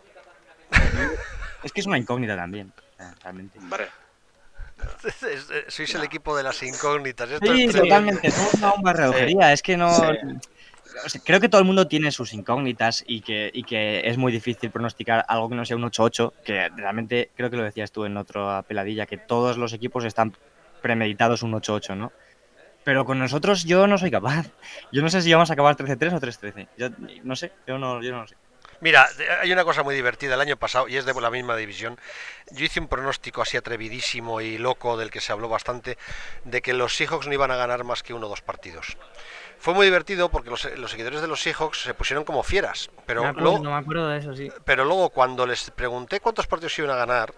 [1.63, 2.71] Es que es una incógnita también,
[3.21, 3.59] realmente.
[5.03, 7.29] Es- Sois el equipo de las incógnitas.
[7.29, 8.31] Esto Sí, es totalmente.
[8.31, 9.51] Somos una bomba de relojería.
[9.51, 9.93] Es que no.
[9.93, 10.03] Sí.
[11.05, 14.17] o sea, creo que todo el mundo tiene sus incógnitas y que, y que es
[14.17, 17.91] muy difícil pronosticar algo que no sea un 8-8, que realmente creo que lo decías
[17.91, 20.33] tú en otra peladilla, que todos los equipos están
[20.81, 22.13] premeditados un 8-8, ¿no?
[22.85, 24.47] Pero con nosotros yo no soy capaz.
[24.93, 26.67] Yo no sé si vamos a acabar 13-3 o 3-13.
[26.77, 26.87] Yo
[27.23, 28.35] no sé, yo no, yo no lo sé.
[28.81, 29.07] Mira,
[29.41, 31.99] hay una cosa muy divertida el año pasado y es de la misma división.
[32.51, 35.97] Yo hice un pronóstico así atrevidísimo y loco del que se habló bastante
[36.45, 38.97] de que los Seahawks no iban a ganar más que uno o dos partidos.
[39.59, 43.23] Fue muy divertido porque los, los seguidores de los Seahawks se pusieron como fieras, pero
[43.23, 44.49] Me acuerdo- luego, no me acuerdo de eso, sí.
[44.63, 47.33] pero luego cuando les pregunté cuántos partidos iban a ganar,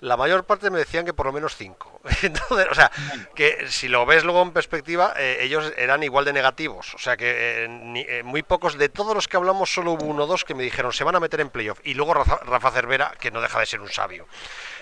[0.00, 2.00] la mayor parte me decían que por lo menos cinco.
[2.22, 2.90] Entonces, o sea,
[3.34, 6.94] que si lo ves luego en perspectiva, eh, ellos eran igual de negativos.
[6.94, 10.04] O sea, que eh, ni- eh, muy pocos, de todos los que hablamos, solo hubo
[10.06, 11.80] uno o dos que me dijeron se van a meter en playoff.
[11.84, 14.26] Y luego Rafa, Rafa Cervera, que no deja de ser un sabio.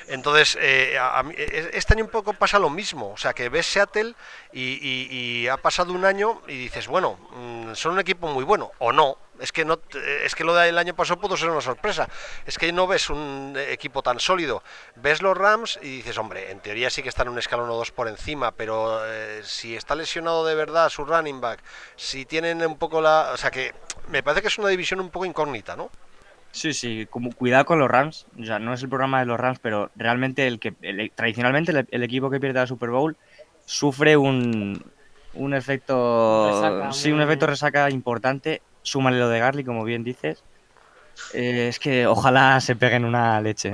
[0.09, 3.13] Entonces, eh, a- mí- eh, este año un poco pasa lo mismo.
[3.13, 4.15] O sea, que ves Seattle
[4.53, 8.93] y ha pasado un año y dices, bueno, mm, son un equipo muy bueno, o
[8.93, 9.17] no.
[9.43, 9.79] Es que no,
[10.25, 12.09] es que lo del año pasado pudo ser una sorpresa.
[12.47, 14.63] Es que no ves un equipo tan sólido.
[14.97, 17.91] Ves los Rams y dices, hombre, en teoría sí que están un escalón o dos
[17.91, 21.61] por encima, pero eh, si está lesionado de verdad su running back,
[21.97, 23.75] si tienen un poco la, o sea que
[24.09, 25.91] me parece que es una división un poco incógnita, ¿no?
[26.53, 28.27] Sí, sí, como, cuidado con los Rams.
[28.41, 31.73] O sea, no es el programa de los Rams, pero realmente el que el- tradicionalmente
[31.73, 33.17] el, el equipo que pierde la Super Bowl
[33.65, 34.85] sufre un,
[35.35, 38.61] un efecto Resaca, sí, un efecto resaca importante.
[38.83, 40.43] Súmale lo de Garly, como bien dices.
[41.35, 43.73] Eh, es que ojalá se peguen una leche.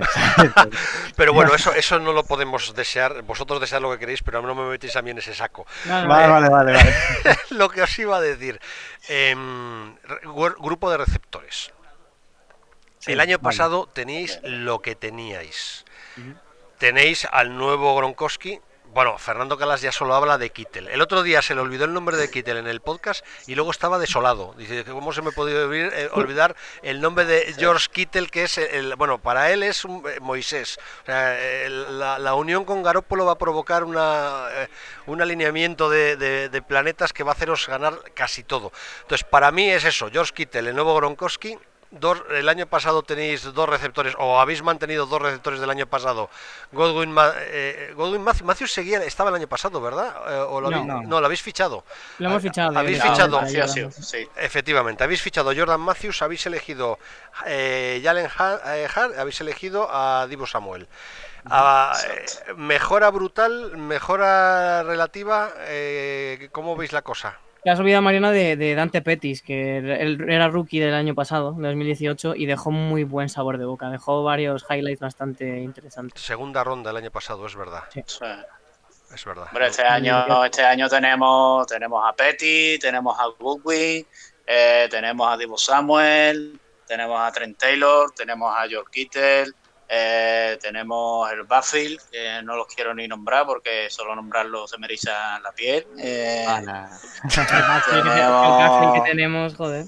[1.16, 3.22] Pero bueno, eso, eso no lo podemos desear.
[3.22, 5.66] Vosotros desead lo que queréis, pero no me metéis a mí en ese saco.
[5.86, 6.94] Vale, vale, vale, vale.
[7.50, 8.61] lo que os iba a decir.
[9.09, 9.94] em,
[10.61, 11.72] grupo de receptores.
[12.98, 13.44] Sí, El año vale.
[13.44, 15.84] pasado tenéis lo que teníais.
[16.78, 18.61] Tenéis al nuevo Gronkowski.
[18.95, 20.89] Bueno, Fernando Calas ya solo habla de Kittel.
[20.89, 23.70] El otro día se le olvidó el nombre de Kittel en el podcast y luego
[23.70, 24.55] estaba desolado.
[24.57, 28.97] Dice, ¿cómo se me olvidar, eh, olvidar el nombre de George Kittel, que es el,
[28.97, 30.78] bueno, para él es un, eh, Moisés.
[31.03, 34.68] O sea, el- la, la unión con Garópolo va a provocar una, eh,
[35.07, 38.72] un alineamiento de, de- de planetas que va a haceros ganar casi todo.
[39.03, 41.57] Entonces, para mí es eso, George Kittel, el nuevo Gronkowski.
[41.91, 46.28] Dos, el año pasado tenéis dos receptores, o habéis mantenido dos receptores del año pasado.
[46.70, 50.14] Godwin, Ma- eh, Godwin Matthews, Matthews seguía, estaba el año pasado, ¿verdad?
[50.28, 51.03] Eh, ¿O lo No, habéis- no.
[51.03, 51.84] no, lo habéis fichado.
[52.18, 52.72] Lo hemos fichado.
[52.72, 53.41] de- Habéis fichado.
[53.91, 54.28] Sí.
[54.36, 56.99] Efectivamente, habéis fichado a Jordan Matthews, habéis elegido
[57.47, 60.86] eh, Jalen eh, Hart, habéis elegido a Divo Samuel.
[61.47, 62.26] Ah, eh,
[62.57, 67.39] mejora brutal, mejora relativa, eh, ¿cómo veis la cosa?
[67.64, 71.52] Te has olvidado, Mariano, de, de Dante Pettis, que él era rookie del año pasado,
[71.52, 73.90] de 2018, y dejó muy buen sabor de boca.
[73.90, 76.20] Dejó varios highlights bastante interesantes.
[76.22, 78.00] Segunda ronda el año pasado, es verdad, Sí.
[78.06, 79.46] es verdad.
[79.48, 84.06] Hombre, este año, este año tenemos, tenemos a Petty, tenemos a Goodwin,
[84.46, 89.52] eh, tenemos a Divo Samuel, tenemos a Trent Taylor, tenemos a George Kittle,
[89.89, 94.86] eh, tenemos el Buffield, que no los quiero ni nombrar porque solo nombrarlo se me
[94.86, 95.86] eriza la piel.
[95.99, 96.47] eh.
[97.93, 99.86] El que tenemos, joder.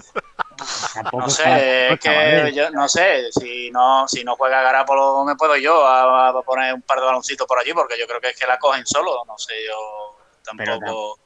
[1.13, 5.57] No sé, es que yo no sé, si no, si no juega Garapolo me puedo
[5.57, 8.39] yo a, a poner un par de baloncitos por allí porque yo creo que es
[8.39, 10.19] que la cogen solo, no sé, yo
[10.57, 11.19] Pero tampoco.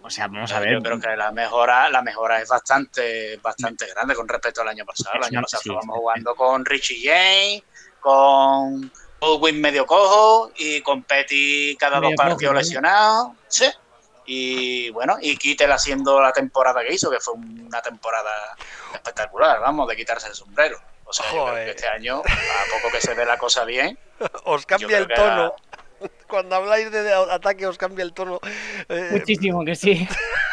[0.00, 0.74] O sea, vamos a Pero ver.
[0.74, 4.84] Yo creo que la mejora, la mejora es bastante, bastante grande con respecto al año
[4.86, 5.16] pasado.
[5.16, 6.00] El año pasado sí, estábamos sí.
[6.00, 7.62] jugando con Richie James,
[8.00, 8.90] con
[9.20, 12.58] Goodwin medio cojo y con Petty cada Medio dos partidos cojo, ¿no?
[12.60, 13.28] lesionados.
[13.48, 13.66] Sí.
[14.26, 18.30] Y bueno, y Kittel haciendo la temporada que hizo, que fue una temporada
[18.92, 20.78] espectacular, vamos, de quitarse el sombrero.
[21.04, 21.64] O sea, yo creo Joder.
[21.64, 23.98] que este año, a poco que se dé la cosa bien,
[24.44, 25.54] Os cambia el tono.
[26.28, 28.38] Cuando habláis de ataque os cambia el tono.
[28.90, 30.06] Eh, Muchísimo que sí.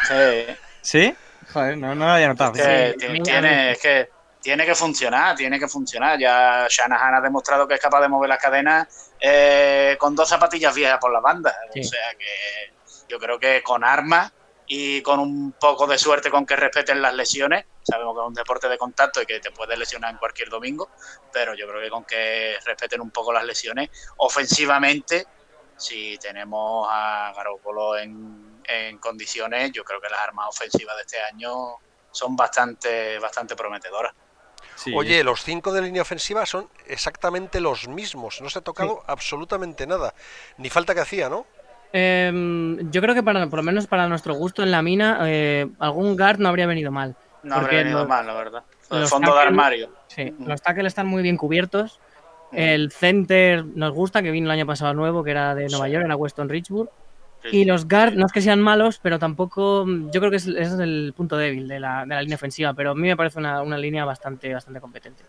[0.08, 0.46] sí,
[0.80, 1.14] ¿Sí?
[1.52, 2.52] Joder, no, no lo había notado.
[2.54, 4.08] que Sí, tiene, es que
[4.46, 6.20] tiene que funcionar, tiene que funcionar.
[6.20, 10.72] Ya Shanahan ha demostrado que es capaz de mover las cadenas eh, con dos zapatillas
[10.72, 11.52] viejas por la banda.
[11.74, 11.80] Sí.
[11.80, 12.72] O sea que
[13.08, 14.32] yo creo que con armas
[14.68, 18.34] y con un poco de suerte con que respeten las lesiones, sabemos que es un
[18.34, 20.90] deporte de contacto y que te puedes lesionar en cualquier domingo,
[21.32, 25.26] pero yo creo que con que respeten un poco las lesiones, ofensivamente,
[25.76, 31.20] si tenemos a Garoppolo en, en condiciones, yo creo que las armas ofensivas de este
[31.20, 31.78] año
[32.12, 34.14] son bastante, bastante prometedoras.
[34.76, 38.40] Sí, Oye, los cinco de línea ofensiva son exactamente los mismos.
[38.40, 40.14] No se ha tocado absolutamente nada.
[40.58, 41.46] Ni falta que hacía, ¿no?
[41.92, 45.66] Em, yo creo que para, por lo menos para nuestro gusto en la mina, eh,
[45.78, 47.16] algún guard no habría venido mal.
[47.42, 48.62] No habría venido los- mal, la verdad.
[48.90, 49.90] El los fondo de tackles- armario.
[50.08, 50.48] Sí, Ujú.
[50.48, 51.98] los tackles están muy bien cubiertos.
[52.52, 55.92] El center nos gusta, que vino el año pasado nuevo, que era de Nueva Sí.
[55.92, 56.90] York, era Weston Richburg.
[57.52, 59.84] Y los guard no es que sean malos, pero tampoco.
[60.10, 62.74] Yo creo que es- ese es el punto débil de la, de la línea ofensiva,
[62.74, 65.22] pero a mí me parece una, una línea bastante, bastante competente.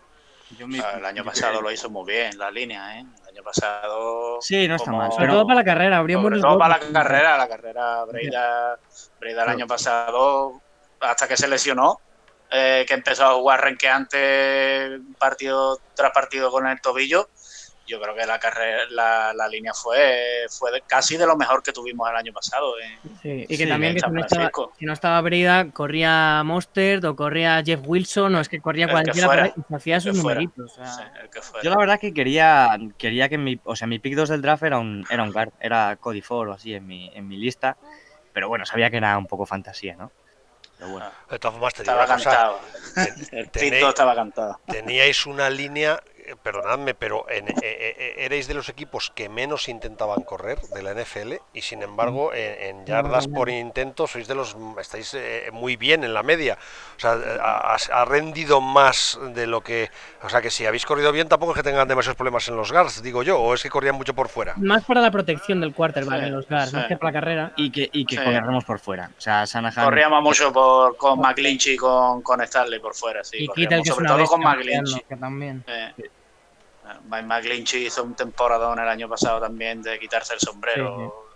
[0.58, 3.04] yo me- Ah, El año pasado lo hizo muy bien, la línea, ¿eh?
[3.22, 4.38] El año pasado.
[4.40, 5.12] Sí, no está como- mal.
[5.12, 8.78] Sobre Pero- todo para la carrera, abrió Sobre todo para la carrera, la carrera Breida,
[9.20, 10.60] Breida el año pasado,
[11.00, 12.00] hasta que se lesionó,
[12.50, 17.28] eh, que empezó a jugar renqueante partido tras partido con el tobillo,
[17.88, 21.72] yo creo que la carrera, la, la línea fue, fue casi de lo mejor que
[21.72, 22.74] tuvimos el año pasado.
[23.22, 27.16] Sí, y que también que si, no estaba, si no estaba Brida, corría Monster o
[27.16, 30.78] corría Jeff Wilson, o es que corría cualquiera y hacía sus numeritos.
[31.62, 34.62] yo la verdad que quería, quería que mi, o sea, mi pick 2 del draft
[34.62, 37.78] era un, era un guard, era Cody Ford o así en mi, en mi lista,
[38.34, 40.12] pero bueno, sabía que era un poco fantasía, ¿no?
[40.78, 41.10] Pero bueno.
[41.30, 42.60] De todas formas, estaba cantado.
[43.32, 44.60] el pinto estaba cantado.
[44.66, 49.68] Teníais una línea eh, perdonadme, pero en, eh, eh, erais de los equipos que menos
[49.68, 54.56] intentaban correr de la NFL y sin embargo en, yardas por intento sois de los
[54.80, 55.16] estáis
[55.52, 56.58] muy bien en la media.
[56.96, 59.90] O sea, ha, rendido más de lo que,
[60.22, 62.72] o sea, que si habéis corrido bien tampoco es que tengan demasiados problemas en los
[62.72, 64.54] guards, digo yo, o es que corrían mucho por fuera.
[64.56, 67.70] Más para la protección del quarterback en los guards, más que para la carrera y
[67.70, 69.10] que y que corríamos por fuera.
[69.16, 69.44] O sea,
[69.84, 73.48] corríamos mucho por con McLinch y con con Starley por fuera, sí.
[73.56, 75.04] Y sobre todo con McLinch.
[75.18, 75.64] también.
[77.04, 81.26] Mike McGlinch hizo un temporadón el año pasado también de quitarse el sombrero.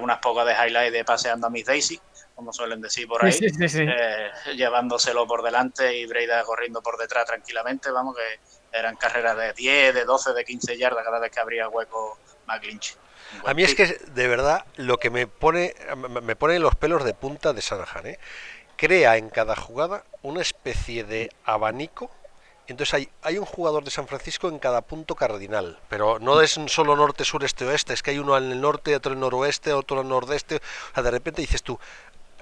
[0.00, 2.00] Unas pocas de highlight de paseando a Miss Daisy,
[2.36, 7.90] como suelen decir por ahí, eh, llevándoselo por delante y Breida corriendo por detrás tranquilamente.
[7.90, 11.68] Vamos, que eran carreras de 10, de 12, de 15 yardas cada vez que abría
[11.68, 12.96] hueco McGlinch.
[13.44, 15.74] A mí es que de verdad lo que me pone
[16.22, 18.18] me pone los pelos de punta de Sanahan, ¿eh?
[18.76, 22.10] crea en cada jugada una especie de abanico
[22.70, 26.58] entonces hay, hay un jugador de San Francisco en cada punto cardinal, pero no es
[26.66, 29.20] solo norte, sur, este, oeste, es que hay uno en el norte, otro en el
[29.20, 30.56] noroeste, otro en el nordeste.
[30.56, 31.78] O sea, de repente dices tú,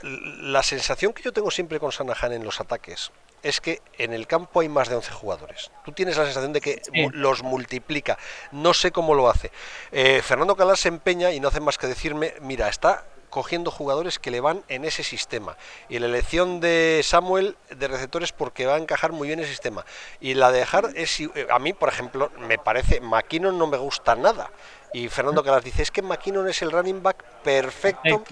[0.02, 3.10] la sensación que yo tengo siempre con Sanahan en los ataques
[3.42, 5.70] es que en el campo hay más de 11 jugadores.
[5.84, 8.18] Tú tienes la sensación de que los multiplica.
[8.52, 9.50] No sé cómo lo hace.
[9.92, 14.18] Eh, Fernando Calas se empeña y no hace más que decirme, mira, está cogiendo jugadores
[14.18, 15.56] que le van en ese sistema.
[15.88, 19.84] Y la elección de Samuel de receptores porque va a encajar muy bien el sistema.
[20.20, 23.76] Y la de dejar es, eh, a mí, por ejemplo, me parece, McKinnon no me
[23.76, 24.50] gusta nada.
[24.92, 28.24] Y Fernando Calas dice, es que McKinnon es el running back perfecto,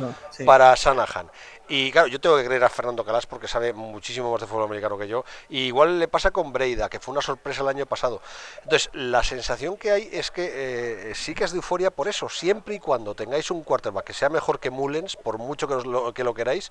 [0.45, 1.31] para Sanahan.
[1.69, 4.65] Y claro, yo tengo que creer a Fernando Calas porque sabe muchísimo más de fútbol
[4.65, 5.25] americano que yo.
[5.49, 8.23] Y igual le pasa con Breida, que fue una sorpresa el año pasado.
[8.63, 12.29] Entonces, la sensación que hay es que eh, sí que es de euforia por eso.
[12.29, 16.15] Siempre y cuando tengáis un quarterback que sea mejor que Mullens, por mucho que, lo,
[16.15, 16.71] que lo queráis,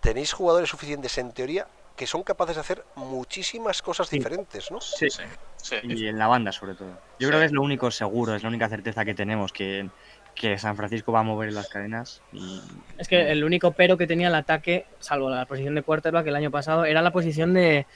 [0.00, 4.80] tenéis jugadores suficientes en teoría que son capaces de hacer muchísimas cosas diferentes, ¿no?
[4.80, 5.08] Sí.
[5.10, 5.76] sí.
[5.82, 6.88] Y en la banda, sobre todo.
[7.18, 9.88] Yo creo que es lo único seguro, es la única certeza que tenemos, que
[10.34, 12.22] que San Francisco va a mover las cadenas.
[12.32, 12.60] Y...
[12.98, 16.36] Es que el único pero que tenía el ataque, salvo la posición de quarterback el
[16.36, 17.86] año pasado, era la posición de,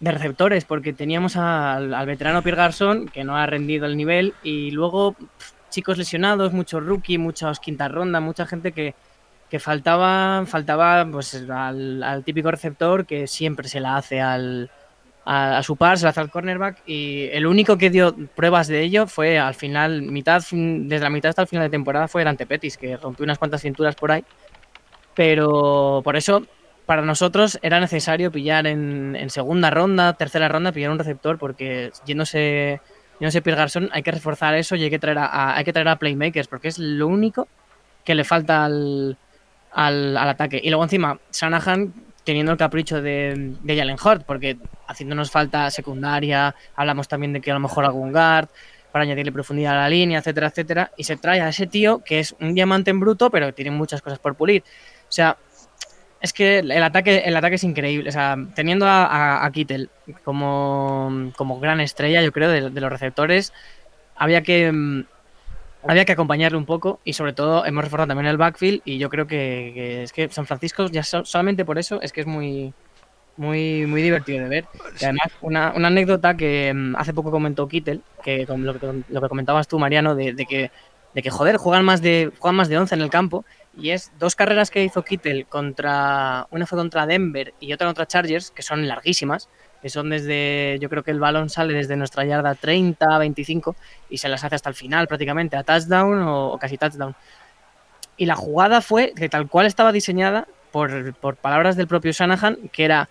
[0.00, 5.14] receptores, porque teníamos al, veterano Pierre Garçon, que no ha rendido el nivel, y luego
[5.70, 8.94] chicos lesionados, muchos rookie, muchas quinta ronda, mucha gente que,
[9.60, 14.70] faltaba, faltaba pues, al típico receptor que siempre se la hace al,
[15.24, 18.82] a, su par, se la hace al cornerback y el único que dio pruebas de
[18.82, 22.46] ello fue al final, mitad, desde la mitad hasta el final de temporada fue Dante
[22.46, 24.24] Petis, que rompió unas cuantas cinturas por ahí.
[25.14, 26.44] Pero por eso,
[26.86, 32.80] para nosotros era necesario pillar en, segunda ronda, tercera ronda, pillar un receptor, porque yéndose,
[33.20, 35.88] yéndose Pierre Garçon hay que reforzar eso y hay que traer a, hay que traer
[35.88, 37.46] a playmakers, porque es lo único
[38.04, 39.16] que le falta al,
[39.72, 40.60] al, al ataque.
[40.60, 41.92] Y luego encima, Shanahan
[42.24, 44.56] teniendo el capricho de, de Jalen Hurt, porque
[44.86, 48.48] haciéndonos falta secundaria, hablamos también de que a lo mejor algún guard
[48.92, 52.20] para añadirle profundidad a la línea, etcétera, etcétera, y se trae a ese tío que
[52.20, 54.62] es un diamante en bruto, pero tiene muchas cosas por pulir.
[55.08, 55.38] O sea,
[56.20, 58.08] es que el ataque, el ataque es increíble.
[58.08, 59.90] O sea, teniendo a, a, Kittel
[60.22, 63.52] como, como, gran estrella, yo creo, de, de los receptores,
[64.14, 65.04] había que mm,
[65.86, 69.10] había que acompañarle un poco y sobre todo hemos reforzado también el backfield y yo
[69.10, 72.72] creo que, es que San Francisco ya solamente por eso es que es muy
[73.36, 74.66] muy muy divertido de ver.
[75.00, 79.28] Y además una, anécdota que mm, hace poco comentó Kittel, que lo, que lo que
[79.28, 80.70] comentabas tú Mariano de, que
[81.14, 83.44] de que joder, juegan más de juegan más de 11 en el campo
[83.76, 88.06] y es dos carreras que hizo Kittel contra una fue contra Denver y otra contra
[88.06, 89.48] Chargers que son larguísimas
[89.82, 93.74] que son desde, yo creo que el balón sale desde nuestra yarda 30, 25
[94.08, 97.16] y se las hace hasta el final prácticamente, a touchdown o, casi touchdown.
[98.16, 102.84] Y la jugada fue que tal cual estaba diseñada por, palabras del propio Shanahan, que
[102.84, 103.08] era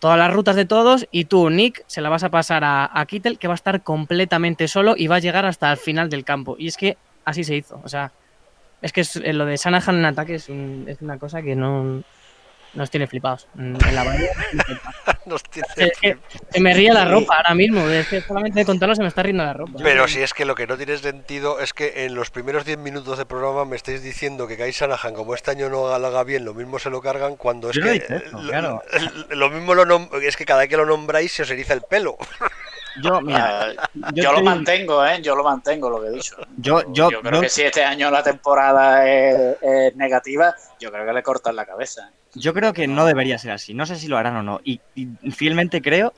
[0.00, 3.06] todas las rutas de todos y tú, Nick, se la vas a pasar a, a
[3.06, 6.24] Kittel, que va a estar completamente solo y va a llegar hasta el final del
[6.24, 6.56] campo.
[6.58, 7.80] Y es que así se hizo.
[7.84, 8.12] O sea,
[8.82, 12.02] es que lo de Shanahan en ataque es, es una cosa que no,
[12.74, 13.48] nos tiene flipados.
[13.56, 14.04] En la
[15.26, 15.68] nos tiene
[16.50, 17.86] se me ríe la ropa ahora mismo.
[17.88, 19.72] Es que solamente de contarlo se me está riendo la ropa.
[19.82, 22.78] Pero si es que lo que no tiene sentido es que en los primeros 10
[22.78, 26.24] minutos de programa me estáis diciendo que Kai Sanahan, como este año no lo haga
[26.24, 28.04] bien, lo mismo se lo cargan cuando es que.
[29.30, 32.16] lo, mismo lo es que cada vez que lo nombráis se os eriza el pelo.
[33.00, 35.20] Yo, mira, Ah, yo, lo estoy- mantengo, ¿eh?
[35.22, 36.34] Yo lo mantengo, lo que he dicho.
[36.56, 40.90] Yo, yo, Yo creo yo- que si este año la temporada es, es negativa, yo
[40.90, 42.10] creo que le cortan la cabeza.
[42.34, 43.74] Yo creo que no debería ser así.
[43.74, 44.60] No sé si lo harán o no.
[44.64, 46.12] Y, y fielmente creo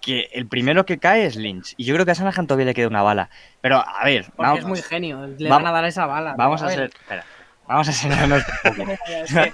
[0.00, 1.74] que el primero que cae es Lynch.
[1.76, 3.30] Y yo creo que a Shanahan todavía le queda una bala.
[3.60, 5.26] Pero, a ver, Porque vamos, es muy genio.
[5.26, 6.34] Le vamos- van a dar esa bala.
[6.36, 6.82] vamos a ser.
[6.84, 7.24] Espera,
[7.66, 7.92] vamos a
[8.74, 9.52] que-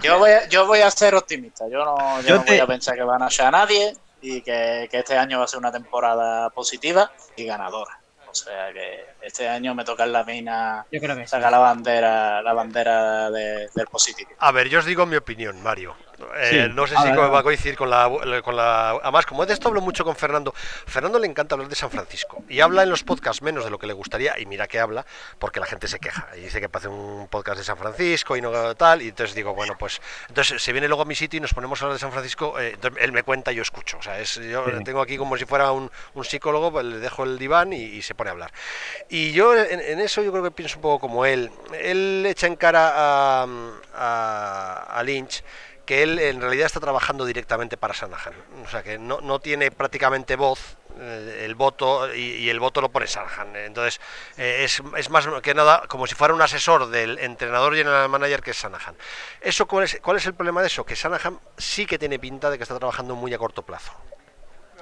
[0.02, 1.68] Yo voy a, yo voy a ser optimista.
[1.68, 3.94] Yo no, yo Yo no te- voy a pensar que van a echar a nadie
[4.20, 8.00] y que, que este año va a ser una temporada positiva y ganadora.
[8.30, 11.28] O sea que este año me toca en la mina Yo creo que sí.
[11.28, 14.30] sacar la bandera, la bandera de- del positivo.
[14.38, 15.96] A ver, yo os digo mi opinión, Mario.
[16.36, 18.10] Eh, Sí, no sé a si ver, va a coincidir con la,
[18.42, 18.90] con la...
[18.90, 22.42] Además, como de esto hablo mucho con Fernando, Fernando le encanta hablar de San Francisco.
[22.48, 25.06] Y habla en los podcasts menos de lo que le gustaría, y mira que habla,
[25.38, 26.26] porque la gente se queja.
[26.36, 29.54] Y dice que hace un podcast de San Francisco y no tal, y entonces digo,
[29.54, 30.00] bueno, pues...
[30.28, 32.58] Entonces se viene luego a mi sitio y nos ponemos a hablar de San Francisco,
[32.58, 33.98] eh, entonces él me cuenta y yo escucho.
[33.98, 34.72] O sea, es, yo Sí.
[34.72, 37.76] le tengo aquí como si fuera un, un psicólogo, pues le dejo el diván y,
[37.82, 38.50] y se pone a hablar.
[39.08, 41.50] Y yo en, en eso yo creo que pienso un poco como él.
[41.72, 43.46] Él echa en cara a,
[43.94, 45.42] a, a Lynch
[45.86, 48.34] que él en realidad está trabajando directamente para Shanahan.
[48.62, 52.82] O sea, que no, no tiene prácticamente voz, eh, el voto, y, y el voto
[52.82, 53.56] lo pone Shanahan.
[53.56, 53.98] Entonces,
[54.36, 58.42] eh, es, es más que nada como si fuera un asesor del entrenador general manager
[58.42, 58.94] que es Shanahan.
[59.40, 60.84] Eso, ¿cuál es, ¿Cuál es el problema de eso?
[60.84, 63.92] Que Shanahan sí que tiene pinta de que está trabajando muy a corto plazo.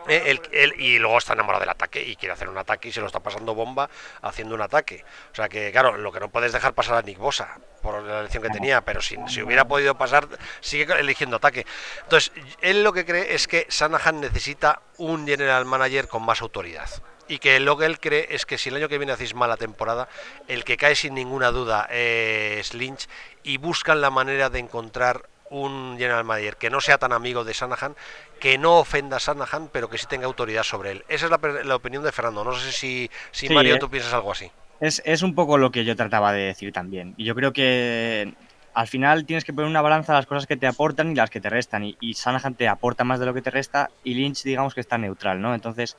[0.08, 2.92] Eh, él- él- y luego está enamorado del ataque y quiere hacer un ataque y
[2.92, 3.88] se lo está pasando bomba
[4.22, 5.04] haciendo un ataque.
[5.32, 8.20] O sea que, claro, lo que no puedes dejar pasar a Nick Bosa por la
[8.20, 10.26] elección que tenía, pero si, si hubiera podido pasar,
[10.60, 11.66] sigue eligiendo ataque.
[12.02, 16.88] Entonces, él lo que cree es que Shanahan necesita un general manager con más autoridad.
[17.28, 19.56] Y que lo que él cree es que si el año que viene hacéis mala
[19.56, 20.08] temporada,
[20.46, 23.08] el que cae sin ninguna duda es Lynch
[23.42, 27.52] y buscan la manera de encontrar un general manager que no sea tan amigo de
[27.52, 27.94] Shanahan,
[28.40, 31.04] que no ofenda a Shanahan, pero que sí tenga autoridad sobre él.
[31.08, 32.44] Esa es la, opinión de Fernando.
[32.44, 33.78] No sé si, si Sí, Mario eh.
[33.78, 34.50] tú piensas algo así.
[34.80, 37.14] Es, es un poco lo que yo trataba de decir también.
[37.16, 38.34] Y yo creo que
[38.74, 41.40] al final tienes que poner una balanza las cosas que te aportan y las que
[41.40, 41.84] te restan.
[41.84, 44.80] Y, y Shanahan te aporta más de lo que te resta y Lynch digamos que
[44.80, 45.54] está neutral, ¿no?
[45.54, 45.96] Entonces,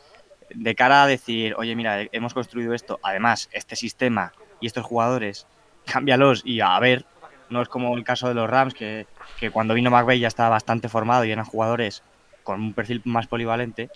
[0.53, 5.47] de cara a decir, oye, mira, hemos construido esto, además, este sistema y estos jugadores,
[5.85, 7.05] cámbialos y a ver,
[7.49, 9.07] no es como el caso de los Rams, que,
[9.39, 12.03] que cuando vino McVeigh ya estaba bastante formado y eran jugadores
[12.43, 13.89] con un perfil más polivalente.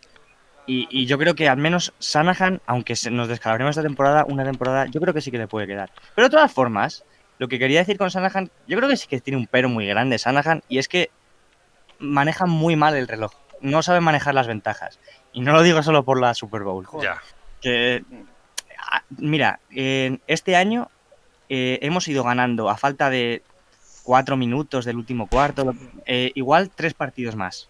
[0.67, 4.85] Y, y yo creo que al menos Shanahan, aunque nos descalabremos esta temporada, una temporada,
[4.85, 5.91] yo creo que sí que le puede quedar.
[6.15, 7.03] Pero de todas formas,
[7.39, 9.87] lo que quería decir con Shanahan, yo creo que sí que tiene un pero muy
[9.87, 11.09] grande Shanahan, y es que
[11.97, 13.31] maneja muy mal el reloj.
[13.61, 14.99] No sabe manejar las ventajas.
[15.33, 16.85] Y no lo digo solo por la Super Bowl.
[17.01, 17.21] Ya.
[17.61, 18.03] Que,
[18.91, 20.89] ah, mira, este año
[21.49, 23.43] eh, hemos ido ganando a falta de
[24.03, 25.73] cuatro minutos del último cuarto,
[26.05, 27.69] eh, igual tres partidos más.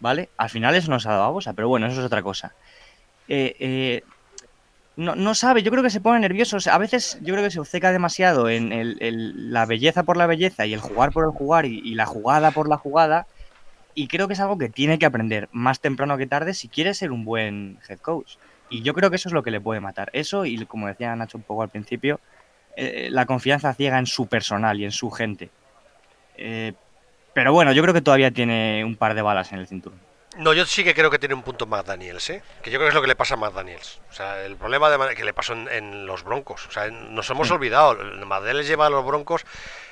[0.00, 0.30] ¿Vale?
[0.36, 2.52] Al final eso nos ha dado a pero bueno, eso es otra cosa.
[3.28, 4.02] Eh, eh,
[4.96, 6.58] no, no sabe, yo creo que se pone nervioso.
[6.70, 10.66] a veces yo creo que se obceca demasiado en el- la belleza por la belleza
[10.66, 13.26] y el jugar por el jugar y, la jugada por la jugada.
[13.94, 16.94] Y creo que es algo que tiene que aprender más temprano que tarde si quiere
[16.94, 18.36] ser un buen head coach.
[18.70, 20.10] Y yo creo que eso es lo que le puede matar.
[20.14, 22.20] Eso y como decía Nacho un poco al principio,
[22.76, 25.50] la confianza ciega en su personal y en su gente.
[26.36, 26.72] Eh,
[27.34, 30.00] pero bueno, yo creo que todavía tiene un par de balas en el cinturón.
[30.38, 32.42] No, yo sí que creo que tiene un punto McDaniels, ¿eh?
[32.62, 34.00] Que yo creo que es lo que le pasa a McDaniels.
[34.10, 36.66] O sea, el problema de que le pasó en, en los Broncos.
[36.66, 37.96] O sea, nos hemos olvidado.
[38.24, 39.44] McDaniels lleva a los Broncos,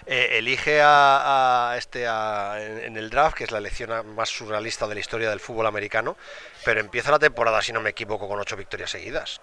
[0.07, 4.31] eh, elige a, a este a- en, en el draft, que es la elección más
[4.31, 6.17] surrealista de la historia del fútbol americano,
[6.65, 9.43] pero empieza la temporada, si no me equivoco, con ocho victorias seguidas.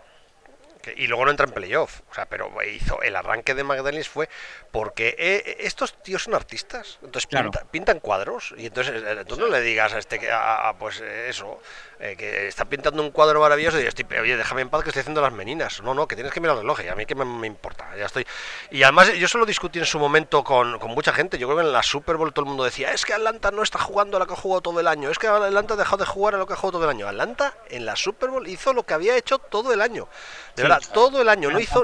[0.88, 2.01] Que- Y luego no entra en playoff.
[2.09, 4.29] O sea, pero hizo el arranque de McDaniels fue
[4.71, 6.99] porque eh, estos tíos son artistas.
[7.03, 7.51] Entonces Claro.
[7.51, 8.53] pinta- pintan cuadros.
[8.57, 11.61] Y entonces eh, tú no le digas a este que, a- a, pues eh, eso,
[12.00, 14.89] eh, que está pintando un cuadro maravilloso y yo estoy, oye, déjame en paz que
[14.89, 15.82] estoy haciendo las meninas.
[15.82, 16.82] No, no, que tienes que mirar el reloj.
[16.84, 17.89] Y a mí que me, me importa.
[17.98, 18.26] Ya estoy.
[18.72, 21.38] Y además yo solo discutí en su momento con, con mucha gente.
[21.38, 23.64] Yo creo que en la Super Bowl todo el mundo decía, es que Atlanta no
[23.64, 25.10] está jugando a lo que ha jugado todo el año.
[25.10, 27.08] Es que Atlanta ha dejado de jugar a lo que ha jugado todo el año.
[27.08, 30.08] Atlanta en la Super Bowl hizo lo que había hecho todo el año.
[30.56, 30.70] De Sí.
[30.70, 31.52] verdad, todo el año.
[31.52, 31.84] No hizo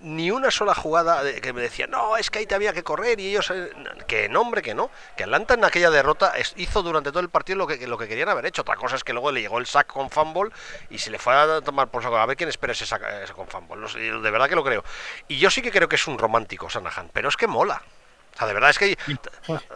[0.00, 3.20] ni una sola jugada que me decía, no, es que ahí te había que correr
[3.20, 3.50] y ellos...
[3.50, 3.70] eh,
[4.06, 4.90] Que no, hombre, que no.
[5.16, 8.28] Que Atlanta en aquella derrota hizo durante todo el partido lo que, lo que querían
[8.28, 8.62] haber hecho.
[8.62, 10.50] Otra cosa es que luego le llegó el sack con fumble
[10.90, 12.16] y se le fue a tomar por saco.
[12.16, 13.76] A ver quién espera ese sack ese con fumble.
[13.80, 14.84] No sé, de verdad que lo creo.
[15.28, 17.82] Y yo sí que creo que es un romántico, Sanahan, pero es que mola.
[18.34, 18.96] O sea, de verdad es que...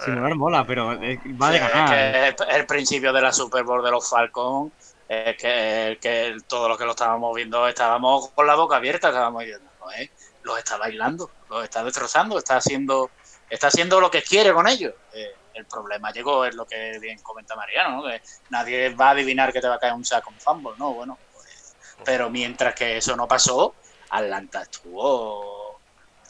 [0.05, 2.37] Sin molar mola, pero eh, va Sí, de es ganar.
[2.37, 4.73] que el, principio de la Super Bowl de los Falcons
[5.09, 9.43] es que, que todo lo que lo estábamos viendo estábamos con la boca abierta, estábamos
[9.43, 10.11] diciendo, "No, eh,
[10.45, 13.11] los está bailando, los está destrozando, está haciendo,
[13.51, 14.95] está haciendo lo que quiere con ellos.
[15.13, 18.09] Eh, El problema llegó, es lo que bien comenta Mariano, ¿no?
[18.09, 20.95] Que nadie va a adivinar que te va a caer un saco un fumble, ¿no?
[20.95, 23.75] Bueno, pues, pero mientras que eso no pasó,
[24.11, 25.83] Atlanta estuvo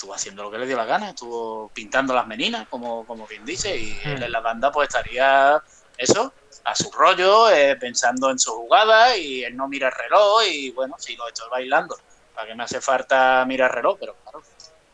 [0.03, 3.45] estuvo haciendo lo que le dio la gana, estuvo pintando las meninas, como, como quien
[3.45, 5.63] dice, y él en la banda pues estaría
[5.97, 10.43] eso, a su rollo, eh, pensando en su jugada y él no mira el reloj
[10.51, 11.97] y bueno, sigo estoy bailando.
[12.35, 13.97] ¿Para que me hace falta mirar el reloj?
[14.01, 14.43] Pero claro,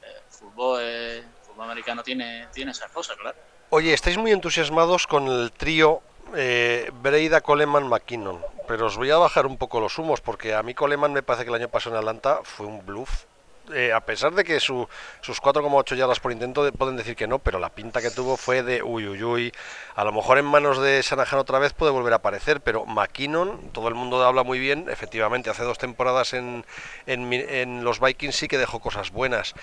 [0.03, 3.39] el fútbol, el fútbol americano tiene, tiene esas cosas, claro.
[3.71, 6.01] Oye, estáis muy entusiasmados con el trío
[6.35, 10.63] eh, Breida, Coleman, McKinnon, pero os voy a bajar un poco los humos porque a
[10.63, 13.27] mí Coleman me parece que el año pasado en Atlanta fue un bluff
[13.75, 14.89] eh, a pesar de que su,
[15.21, 18.63] sus 4,8 yardas por intento pueden decir que no, pero la pinta que tuvo fue
[18.63, 19.53] de uy, uy, uy.
[19.95, 23.71] A lo mejor en manos de Shanahan otra vez puede volver a aparecer, pero McKinnon,
[23.73, 26.65] todo el mundo habla muy bien, efectivamente, hace dos temporadas en,
[27.07, 29.55] en, en los Vikings sí que dejó cosas buenas.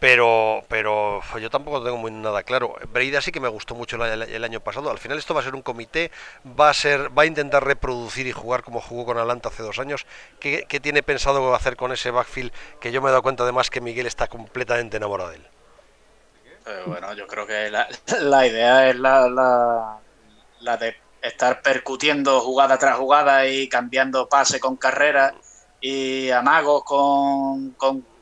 [0.00, 2.74] Pero, pero yo tampoco tengo muy nada claro.
[2.88, 4.90] Breida sí que me gustó mucho el, el, año pasado.
[4.90, 6.10] Al final esto va a ser un comité,
[6.58, 9.78] va a ser, va a intentar reproducir y jugar como jugó con Atlanta hace dos
[9.78, 10.06] años.
[10.40, 13.68] ¿Qué, qué tiene pensado hacer con ese backfield que yo me he dado cuenta además
[13.68, 15.46] que Miguel está completamente enamorado de él?
[16.64, 20.00] Pero bueno, yo creo que la, idea es la,
[20.60, 25.34] la, de estar percutiendo jugada tras jugada y cambiando pase con carrera
[25.78, 27.76] y amagos con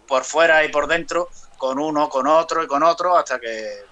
[0.08, 1.28] por fuera y por dentro
[1.58, 3.84] con uno, con otro y con otro, hasta que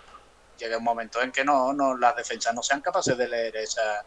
[0.57, 4.05] llegue un momento en que no, no las defensas no sean capaces de leer esa,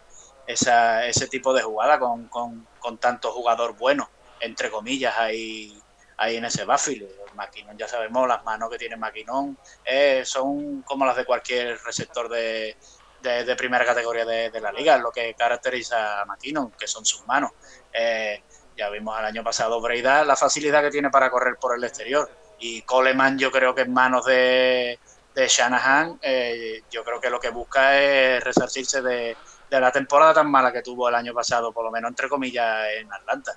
[0.48, 5.80] esa, ese tipo de jugada con, con, con tanto jugador bueno, entre comillas, ahí,
[6.18, 7.08] ahí en ese backfield.
[7.36, 12.28] Maquinón, ya sabemos, las manos que tiene Maquinón eh, son como las de cualquier receptor
[12.28, 12.76] de,
[13.22, 17.52] de, primera categoría de, la liga, lo que caracteriza a Maquinón, que son sus manos.
[17.94, 18.42] Eh,
[18.76, 22.30] ya vimos el año pasado Breida la facilidad que tiene para correr por el exterior
[22.60, 25.00] y Coleman yo creo que en manos de,
[25.34, 29.38] de Shanahan, eh, yo creo que lo que busca es resarcirse de,
[29.70, 32.88] de, la temporada tan mala que tuvo el año pasado, por lo menos entre comillas,
[32.98, 33.54] en Atlanta.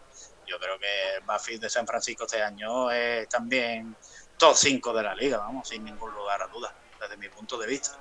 [0.47, 3.97] Yo creo que el Buffy de San Francisco este año es también
[4.37, 7.67] top 5 de la liga, vamos, sin ningún lugar a duda, desde mi punto de
[7.67, 7.99] vista.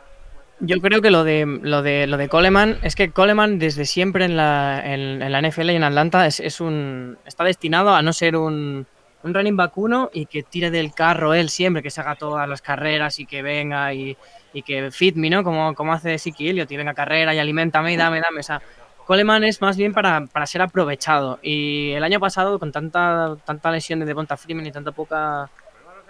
[0.60, 4.26] Yo creo que lo de lo de lo de Coleman es que Coleman desde siempre
[4.26, 8.04] en la, en, en la NFL y en Atlanta es, es un está destinado a
[8.04, 8.86] no ser un,
[9.24, 12.48] un running back uno y que tire del carro él siempre, que se haga todas
[12.48, 14.18] las carreras y que venga y,
[14.54, 15.44] y que fit me, ¿no?
[15.44, 18.40] Como, como hace Siki Elliott, y venga carrera y alimentame y dame, dame.
[18.40, 18.62] O sea,
[19.06, 21.40] Coleman es más bien para, para, ser aprovechado.
[21.42, 25.50] Y el año pasado, con tanta, tanta lesión de Devonta Freeman y tanta poca,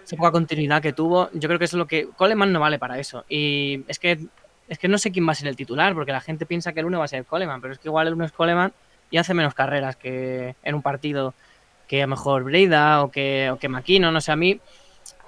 [0.04, 2.10] esa poca continuidad que tuvo, yo creo que es lo que.
[2.16, 3.26] Coleman no vale para eso.
[3.30, 4.20] Y es que,
[4.68, 6.80] es que no sé quién va a ser el titular, porque la gente piensa que
[6.80, 8.74] el uno va a ser Coleman, pero es que igual el uno es Coleman
[9.10, 11.34] y hace menos carreras que en un partido
[11.92, 14.62] que a lo mejor Breida o que, o que McKinnon, no sé, a mí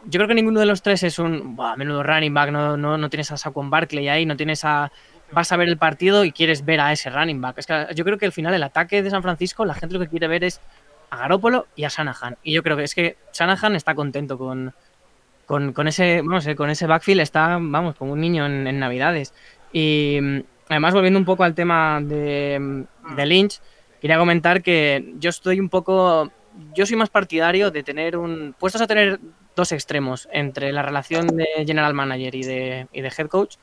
[0.05, 2.97] yo creo que ninguno de los tres es un buah, menudo running back, no, no,
[2.97, 4.89] no tienes a Saquon Barkley ahí, no tienes a...
[5.33, 7.57] Vas a ver el partido y quieres ver a ese running back.
[7.57, 9.99] Es que yo creo que al final el ataque de San Francisco, la gente lo
[9.99, 10.61] que quiere ver es
[11.09, 12.37] a Garópolo y a Shanahan.
[12.43, 14.73] Y yo creo que es que Shanahan está contento con,
[15.45, 19.33] con, con ese, vamos, con ese backfield, está, vamos, como un niño en, Navidades.
[19.73, 20.17] Y
[20.69, 22.85] además, volviendo un poco al tema de,
[23.17, 23.59] de Lynch,
[23.99, 26.31] quería comentar que yo estoy un poco
[26.73, 28.55] yo soy más partidario de tener un.
[28.57, 29.19] puestos a tener
[29.55, 33.55] dos extremos entre la relación de general manager y de, y de head coach.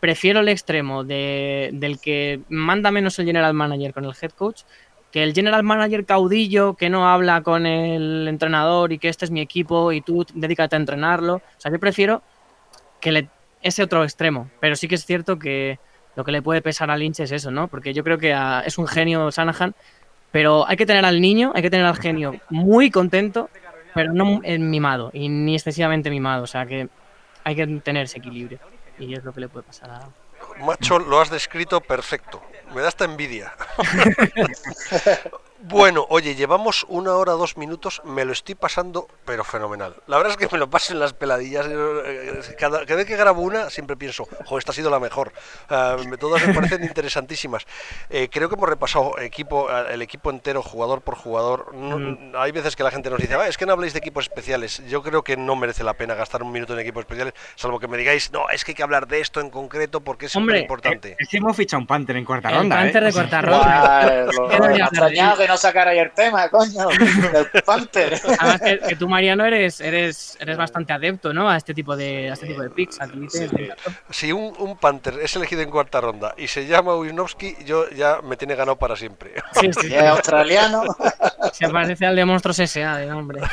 [0.00, 4.62] Prefiero el extremo de, del que manda menos el general manager con el head coach
[5.10, 9.30] que el general manager caudillo que no habla con el entrenador y que este es
[9.30, 11.36] mi equipo y tú dedícate a entrenarlo.
[11.36, 12.22] O sea, yo prefiero
[13.00, 13.28] que le,
[13.62, 14.50] ese otro extremo.
[14.60, 15.78] Pero sí que es cierto que
[16.16, 17.68] lo que le puede pesar a Lynch es eso, ¿no?
[17.68, 18.36] Porque yo creo que
[18.66, 19.74] es un genio Sanahan
[20.30, 23.50] pero hay que tener al niño, hay que tener al genio muy contento,
[23.94, 26.44] pero no mimado y ni excesivamente mimado.
[26.44, 26.88] O sea que
[27.44, 28.58] hay que tener ese equilibrio.
[28.98, 30.08] Y es lo que le puede pasar a.
[30.64, 32.42] Macho, lo has descrito perfecto.
[32.74, 33.52] Me da esta envidia.
[35.60, 39.96] Bueno, oye, llevamos una hora, dos minutos, me lo estoy pasando, pero fenomenal.
[40.06, 41.66] La verdad es que me lo paso en las peladillas.
[42.58, 45.32] Cada, cada vez que grabo una, siempre pienso, jo, esta ha sido la mejor.
[45.68, 47.66] Uh, todas me parecen interesantísimas.
[48.08, 51.74] Eh, creo que hemos repasado equipo, el equipo entero, jugador por jugador.
[51.74, 52.36] No, mm.
[52.36, 54.82] Hay veces que la gente nos dice, ah, es que no habléis de equipos especiales.
[54.88, 57.88] Yo creo que no merece la pena gastar un minuto en equipos especiales, salvo que
[57.88, 60.56] me digáis, no, es que hay que hablar de esto en concreto porque es muy
[60.56, 61.16] importante.
[61.18, 62.76] Es que hemos fichado un Panther en cuarta el ronda.
[62.76, 63.06] Panther ¿eh?
[63.06, 64.26] de cuarta ronda.
[65.48, 66.88] no sacar ahí el tema, coño,
[67.32, 68.20] del Panther.
[68.38, 71.48] Además que, que, tú, Mariano, eres, eres, eres bastante adepto, ¿no?
[71.50, 72.98] A este tipo de, a este tipo de picks.
[73.30, 73.48] Sí.
[74.10, 78.20] Si un, un, Panther es elegido en cuarta ronda y se llama Wisnowski, yo ya
[78.22, 79.32] me tiene ganado para siempre.
[79.58, 79.92] Sí, sí.
[79.94, 80.84] es australiano.
[81.52, 82.96] Se parece al de Monstruos S.A.
[82.98, 83.40] de nombre.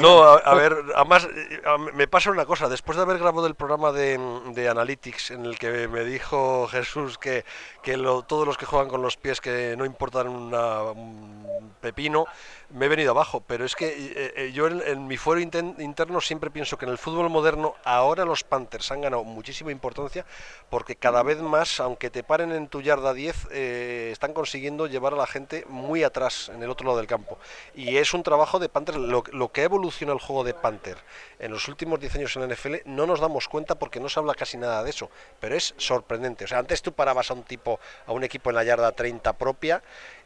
[0.00, 1.28] No, a, a ver, además
[1.66, 4.18] a- me pasa una cosa, después de haber grabado el programa de,
[4.54, 7.44] de Analytics en el que me dijo Jesús que,
[7.82, 12.26] que lo- todos los que juegan con los pies que no importan una- un pepino,
[12.70, 15.74] me he venido abajo, pero es que eh, eh, yo en, en mi fuero inten-
[15.80, 20.24] interno siempre pienso que en el fútbol moderno ahora los Panthers han ganado muchísima importancia
[20.70, 25.14] porque cada vez más, aunque te paren en tu yarda 10, eh, están consiguiendo llevar
[25.14, 27.36] a la gente muy atrás en el otro lado del campo.
[27.74, 28.96] Y es un trabajo de Panther.
[28.96, 30.96] Lo, lo que ha evolucionado el juego de Panther
[31.42, 34.18] en los últimos 10 años en la NFL no nos damos cuenta porque no se
[34.20, 35.10] habla casi nada de eso.
[35.40, 36.44] Pero es sorprendente.
[36.44, 39.32] O sea, antes tú parabas a un tipo, a un equipo en la yarda 30
[39.34, 39.82] propia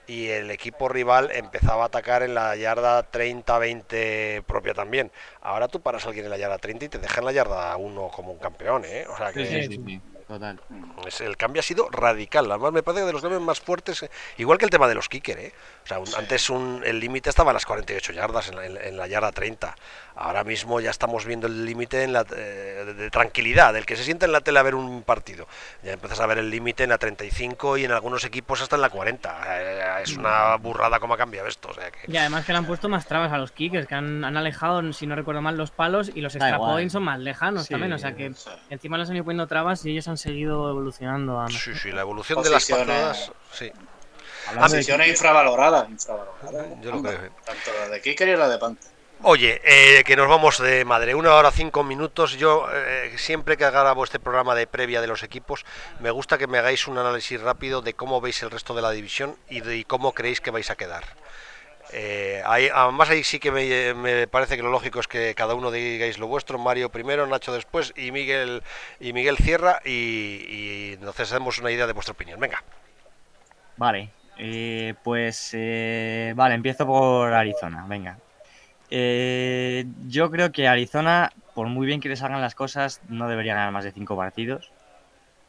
[0.07, 5.11] y el equipo rival empezaba a atacar en la yarda 30-20 propia también.
[5.41, 7.77] Ahora tú paras a alguien en la yarda 30 y te deja en la yarda
[7.77, 9.07] 1 como un campeón, ¿eh?
[9.09, 10.61] O sea que Sí, sí, sí, sí, total.
[11.07, 12.51] es- el cambio ha sido radical.
[12.51, 14.95] Además, me parece que de los cambios más fuertes, eh, igual que el tema de
[14.95, 15.53] los kicker, ¿eh?
[15.85, 18.77] O sea, un- antes un, el límite estaba a las 48 yardas, en la, en-
[18.77, 19.77] en la yarda 30.
[20.17, 23.97] Ahora mismo ya estamos viendo el límite en la, eh, de, de tranquilidad, del que
[23.97, 25.47] se sienta en la tele a ver un partido.
[25.83, 28.83] Ya empiezas a ver el límite en la 35 y en algunos equipos hasta en
[28.83, 29.61] la 40.
[29.61, 31.69] Eh, es una burrada cómo ha cambiado esto.
[31.71, 32.11] O sea que...
[32.11, 34.93] Y además que le han puesto más trabas a los kickers, que han, han alejado,
[34.93, 37.93] si no recuerdo mal, los palos y los extra points son más lejanos Sí, también.
[37.93, 38.51] O sea que Sí.
[38.71, 41.41] encima les han ido poniendo trabas y ellos han seguido evolucionando.
[41.41, 43.33] a Sí, sí, la evolución de las patadas.
[43.53, 43.71] Sí,
[44.49, 46.81] Hablando de Posiciones infravaloradas, infravaloradas.
[46.81, 47.19] yo lo creo.
[47.45, 48.91] Tanto la de Kicker y la de Panther.
[49.23, 52.37] Oye, eh, que nos vamos de madre, una hora cinco minutos.
[52.37, 55.65] Yo eh, siempre que grabo este programa de previa de los equipos,
[56.01, 58.91] me gusta que me hagáis un análisis rápido de cómo veis el resto de la
[58.91, 61.05] división y de cómo creéis que vais a quedar.
[61.93, 66.19] Eh, además ahí sí que me, parece que lo lógico es que cada uno digáis
[66.19, 68.63] lo vuestro, Mario primero, Nacho después y Miguel
[69.01, 72.39] y Miguel cierra y, y nos hacemos una idea de vuestra opinión.
[72.39, 72.63] Venga.
[73.79, 74.11] Vale,
[75.03, 75.57] pues
[76.35, 78.19] vale, empiezo por Arizona, venga.
[78.91, 83.55] Eh, yo creo que Arizona, por muy bien que les hagan las cosas, no debería
[83.55, 84.71] ganar más de cinco partidos,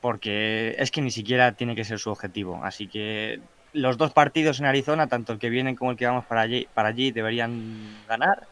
[0.02, 2.62] porque es que ni siquiera tiene que ser su objetivo.
[2.64, 3.40] Así que
[3.74, 6.68] los dos partidos en Arizona, tanto el que viene como el que vamos para allí,
[6.74, 8.48] para allí deberían ganar.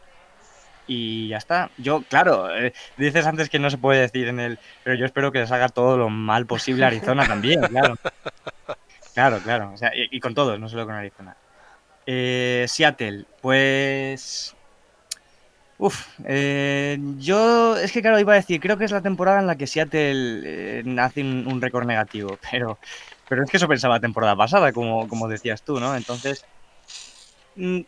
[0.88, 1.72] Y ya está.
[1.78, 4.60] Yo, claro, eh, dices antes que no se puede decir en el.
[4.84, 7.96] Pero yo espero que les haga todo lo mal posible a Arizona también, claro.
[9.16, 9.72] Claro, claro.
[9.74, 11.36] O sea, y, y con todos, no solo con Arizona.
[12.06, 14.55] Eh, Seattle, pues.
[15.78, 19.48] Uf, eh, yo es que claro, iba a decir, creo que es la temporada en
[19.48, 22.80] la que Seattle eh, hace un, récord negativo, pero,
[23.28, 25.96] pero es que eso pensaba la temporada pasada, como, como decías tú, ¿no?
[25.96, 26.46] Entonces,
[27.58, 27.82] mm,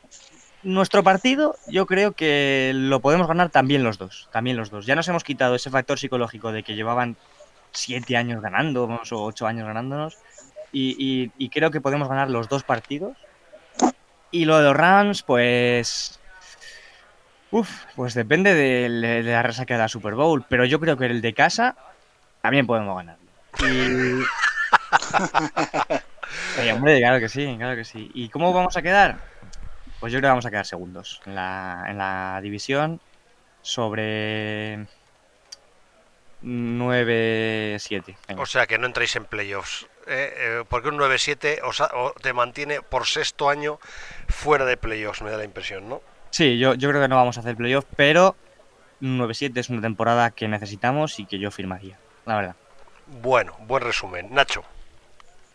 [0.64, 4.86] nuestro partido yo creo que lo podemos ganar también los dos, también los dos.
[4.86, 7.16] Ya nos hemos quitado ese factor psicológico de que llevaban
[7.72, 10.18] siete años ganándonos o ocho años ganándonos
[10.74, 13.18] y creo que podemos ganar los dos partidos.
[14.32, 16.20] Y lo de los Rams, pues...
[17.52, 21.22] Uf, pues depende de, la resaca de la Super Bowl, pero yo creo que el
[21.22, 21.76] de casa
[22.42, 23.24] también podemos ganarlo.
[23.60, 24.24] Y...
[26.56, 28.12] Sí, hombre, claro que sí, claro que sí.
[28.14, 29.18] ¿Y cómo vamos a quedar?
[30.00, 33.00] Pues yo creo que vamos a quedar segundos en la, en la división
[33.62, 34.86] sobre
[36.44, 38.16] 9-7.
[38.28, 38.42] venga.
[38.42, 39.86] O sea que no entráis en playoffs.
[40.08, 43.80] eh, eh, porque un 9-7 os ha- o te mantiene por sexto año
[44.30, 46.02] fuera de playoffs, me da la impresión, ¿no?
[46.38, 48.36] Sí, yo, yo creo que no vamos a hacer playoff, pero
[49.02, 52.56] 9-7 es una temporada que necesitamos y que yo firmaría, la verdad.
[53.24, 54.28] Bueno, buen resumen.
[54.32, 54.64] Nacho.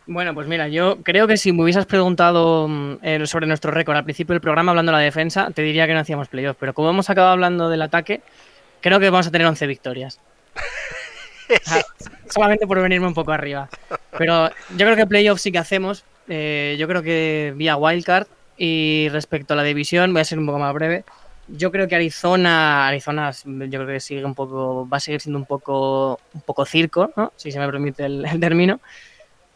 [0.07, 3.97] Bueno, pues mira, yo creo que si me hubieses preguntado mm, eh, sobre nuestro récord
[3.97, 6.75] al principio del programa hablando de la defensa, te diría que no hacíamos playoff, pero
[6.75, 8.21] como hemos acabado hablando del ataque,
[8.81, 10.19] creo que vamos a tener 11 victorias.
[11.67, 11.83] Ah,
[12.31, 13.69] Solamente por venirme un poco arriba.
[14.17, 16.03] Pero yo creo que playoff sí que hacemos.
[16.27, 18.27] eh, yo creo que vía wildcard.
[18.57, 21.05] Y respecto a la división, voy a ser un poco más breve.
[21.49, 25.39] Yo creo que Arizona, Arizona, yo creo que sigue un poco, va a seguir siendo
[25.39, 27.33] un poco, un poco circo, ¿no?
[27.37, 28.81] Si se me permite el, el término.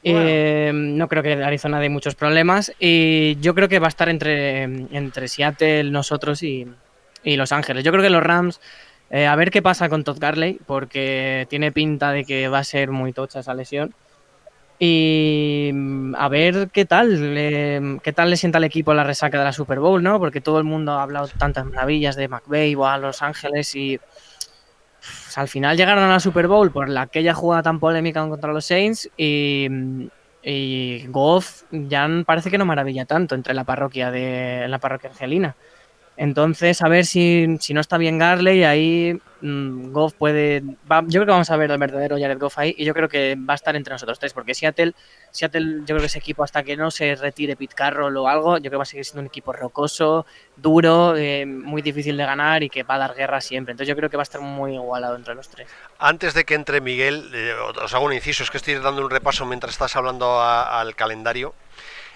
[0.08, 2.72] Eh, no creo que Arizona dé muchos problemas.
[2.78, 6.66] Y yo creo que va a estar entre, entre Seattle, nosotros y,
[7.24, 7.82] y Los Ángeles.
[7.84, 8.60] Yo creo que los Rams,
[9.10, 12.64] eh, a ver qué pasa con Todd Garley, porque tiene pinta de que va a
[12.64, 13.94] ser muy tocha esa lesión.
[14.78, 19.38] Y mm, a ver qué tal, le- qué tal le sienta al equipo la resaca
[19.38, 20.18] de la Super Bowl, ¿no?
[20.18, 23.98] Porque todo el mundo ha hablado tantas maravillas de McVay o a Los Ángeles y
[25.36, 28.64] al final llegaron a la Super Bowl por la aquella jugada tan polémica contra los
[28.64, 29.68] Saints y,
[30.42, 35.56] y Goff ya parece que no maravilla tanto entre la parroquia de la parroquia argelina.
[36.16, 40.62] Entonces, a ver si, si no está bien Garley, ahí mmm, Goff puede.
[40.90, 43.08] Va, yo creo que vamos a ver el verdadero Jared Goff ahí y yo creo
[43.08, 44.94] que va a estar entre nosotros tres, porque Seattle,
[45.30, 48.56] Seattle, yo creo que ese equipo, hasta que no se retire Pete Carroll o algo,
[48.56, 50.24] yo creo que va a seguir siendo un equipo rocoso,
[50.56, 53.72] duro, eh, muy difícil de ganar y que va a dar guerra siempre.
[53.72, 55.68] Entonces, yo creo que va a estar muy igualado entre los tres.
[55.98, 57.52] Antes de que entre Miguel, eh,
[57.82, 61.54] os hago un inciso, es que estoy dando un repaso mientras estás hablando al calendario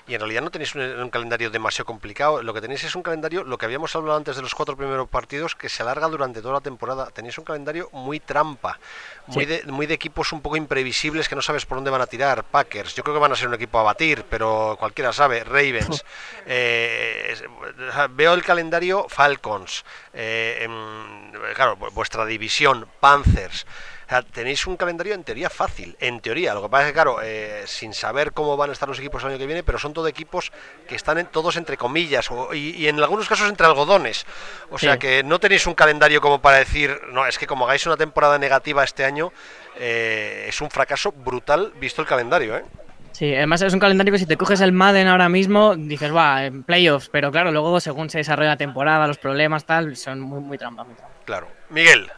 [0.07, 2.43] y en realidad no tenéis un, un, calendario demasiado complicado.
[2.43, 5.09] Lo que tenéis es un calendario, lo que habíamos hablado antes de los cuatro primeros
[5.09, 7.11] partidos, que se alarga durante toda la temporada.
[7.11, 8.79] Tenéis un calendario muy trampa,
[9.27, 9.51] muy, sí.
[9.51, 12.45] de, muy de equipos un poco imprevisibles que no sabes por dónde van a tirar.
[12.45, 15.45] Packers, yo creo que van a ser un equipo a batir, pero cualquiera sabe.
[15.45, 16.05] Ravens,
[16.47, 17.37] eh,
[18.11, 20.67] veo el calendario Falcons, eh,
[21.55, 23.67] claro, vuestra división, Panthers.
[24.11, 26.53] O sea, tenéis un calendario en teoría fácil, en teoría.
[26.53, 29.23] Lo que pasa es que, claro, eh, sin saber cómo van a estar los equipos
[29.23, 30.51] el año que viene, pero son todos equipos
[30.89, 34.27] que están en, todos entre comillas o, y, y, en algunos casos entre algodones.
[34.69, 34.99] O sea sí.
[34.99, 38.37] que no tenéis un calendario como para decir, no, es que como hagáis una temporada
[38.37, 39.33] negativa este año,
[39.79, 42.65] eh, es un fracaso brutal visto el calendario, ¿eh?
[43.13, 46.47] Sí, además es un calendario que si te coges el Madden ahora mismo, dices, va,
[46.47, 50.41] en playoffs, pero claro, luego según se desarrolla la temporada, los problemas, tal, son muy,
[50.41, 50.89] muy trampas.
[50.89, 51.15] Muy trampa.
[51.25, 51.47] Claro.
[51.69, 52.11] Miguel.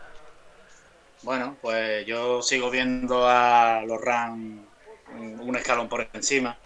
[1.23, 4.67] Bueno, pues yo sigo viendo a los Rams
[5.07, 6.59] un escalón por encima.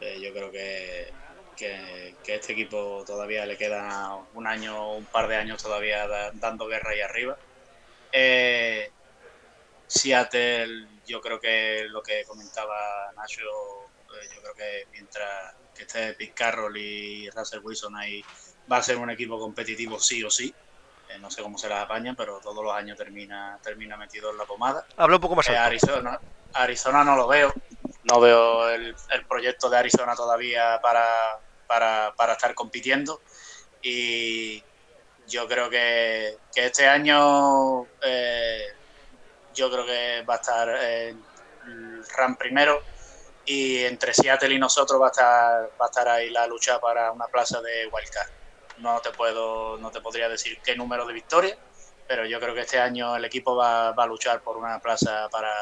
[0.00, 1.12] Eh, yo creo que,
[1.56, 6.66] que, este equipo todavía le queda un año, un par de años todavía da, dando
[6.66, 7.38] guerra ahí arriba.
[8.12, 8.90] Eh,
[9.86, 12.76] Seattle, yo creo que lo que comentaba
[13.16, 18.22] Nacho, eh, yo creo que mientras que esté Pete Carroll y Russell Wilson ahí,
[18.70, 20.54] va a ser un equipo competitivo sí o sí.
[21.10, 24.38] Eh, no sé cómo se las apañan, pero todos los años termina, termina metido en
[24.38, 24.86] la pomada.
[24.96, 26.20] Habla un poco más eh, Arizona,
[26.54, 27.52] Arizona no lo veo.
[28.04, 31.04] No veo el, el proyecto de Arizona todavía para,
[31.66, 33.20] para, para, estar compitiendo.
[33.82, 34.62] Y
[35.26, 38.66] yo creo que, que este año eh,
[39.54, 40.68] yo creo que va a estar
[42.16, 42.82] RAM primero
[43.44, 47.10] y entre Seattle y nosotros va a estar, va a estar ahí la lucha para
[47.10, 48.39] una plaza de wildcard
[48.80, 51.56] no te puedo, no te podría decir qué número de victorias,
[52.08, 55.28] pero yo creo que este año el equipo va, va a luchar por una plaza
[55.30, 55.52] para,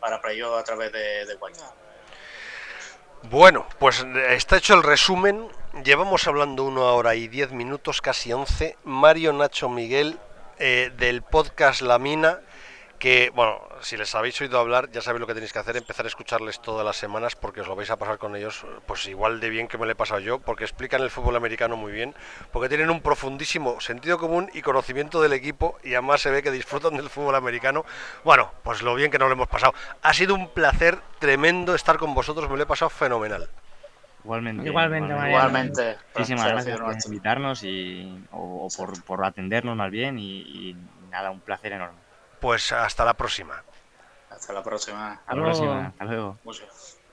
[0.00, 1.74] para playoff a través de, de Wildcard.
[3.24, 5.48] Bueno, pues está hecho el resumen.
[5.84, 8.76] Llevamos hablando una hora y diez minutos, casi once.
[8.84, 10.18] Mario Nacho Miguel
[10.58, 12.40] eh, del podcast La Mina
[13.02, 16.04] que, bueno, si les habéis oído hablar, ya sabéis lo que tenéis que hacer, empezar
[16.04, 19.40] a escucharles todas las semanas porque os lo vais a pasar con ellos, pues igual
[19.40, 22.14] de bien que me lo he pasado yo, porque explican el fútbol americano muy bien,
[22.52, 26.52] porque tienen un profundísimo sentido común y conocimiento del equipo y además se ve que
[26.52, 27.84] disfrutan del fútbol americano.
[28.22, 29.74] Bueno, pues lo bien que nos lo hemos pasado.
[30.00, 33.48] Ha sido un placer tremendo estar con vosotros, me lo he pasado fenomenal.
[34.22, 34.68] Igualmente.
[34.68, 35.82] Igualmente, Igualmente.
[35.82, 40.76] igualmente Muchísimas gracias por invitarnos y, o, o por, por, atendernos más bien y, y
[41.10, 42.01] nada, un placer enorme.
[42.42, 43.62] Pues hasta la próxima.
[44.28, 45.12] Hasta la próxima.
[45.12, 45.86] Hasta la próxima.
[45.86, 46.38] Hasta luego.
[46.42, 46.91] Muchas.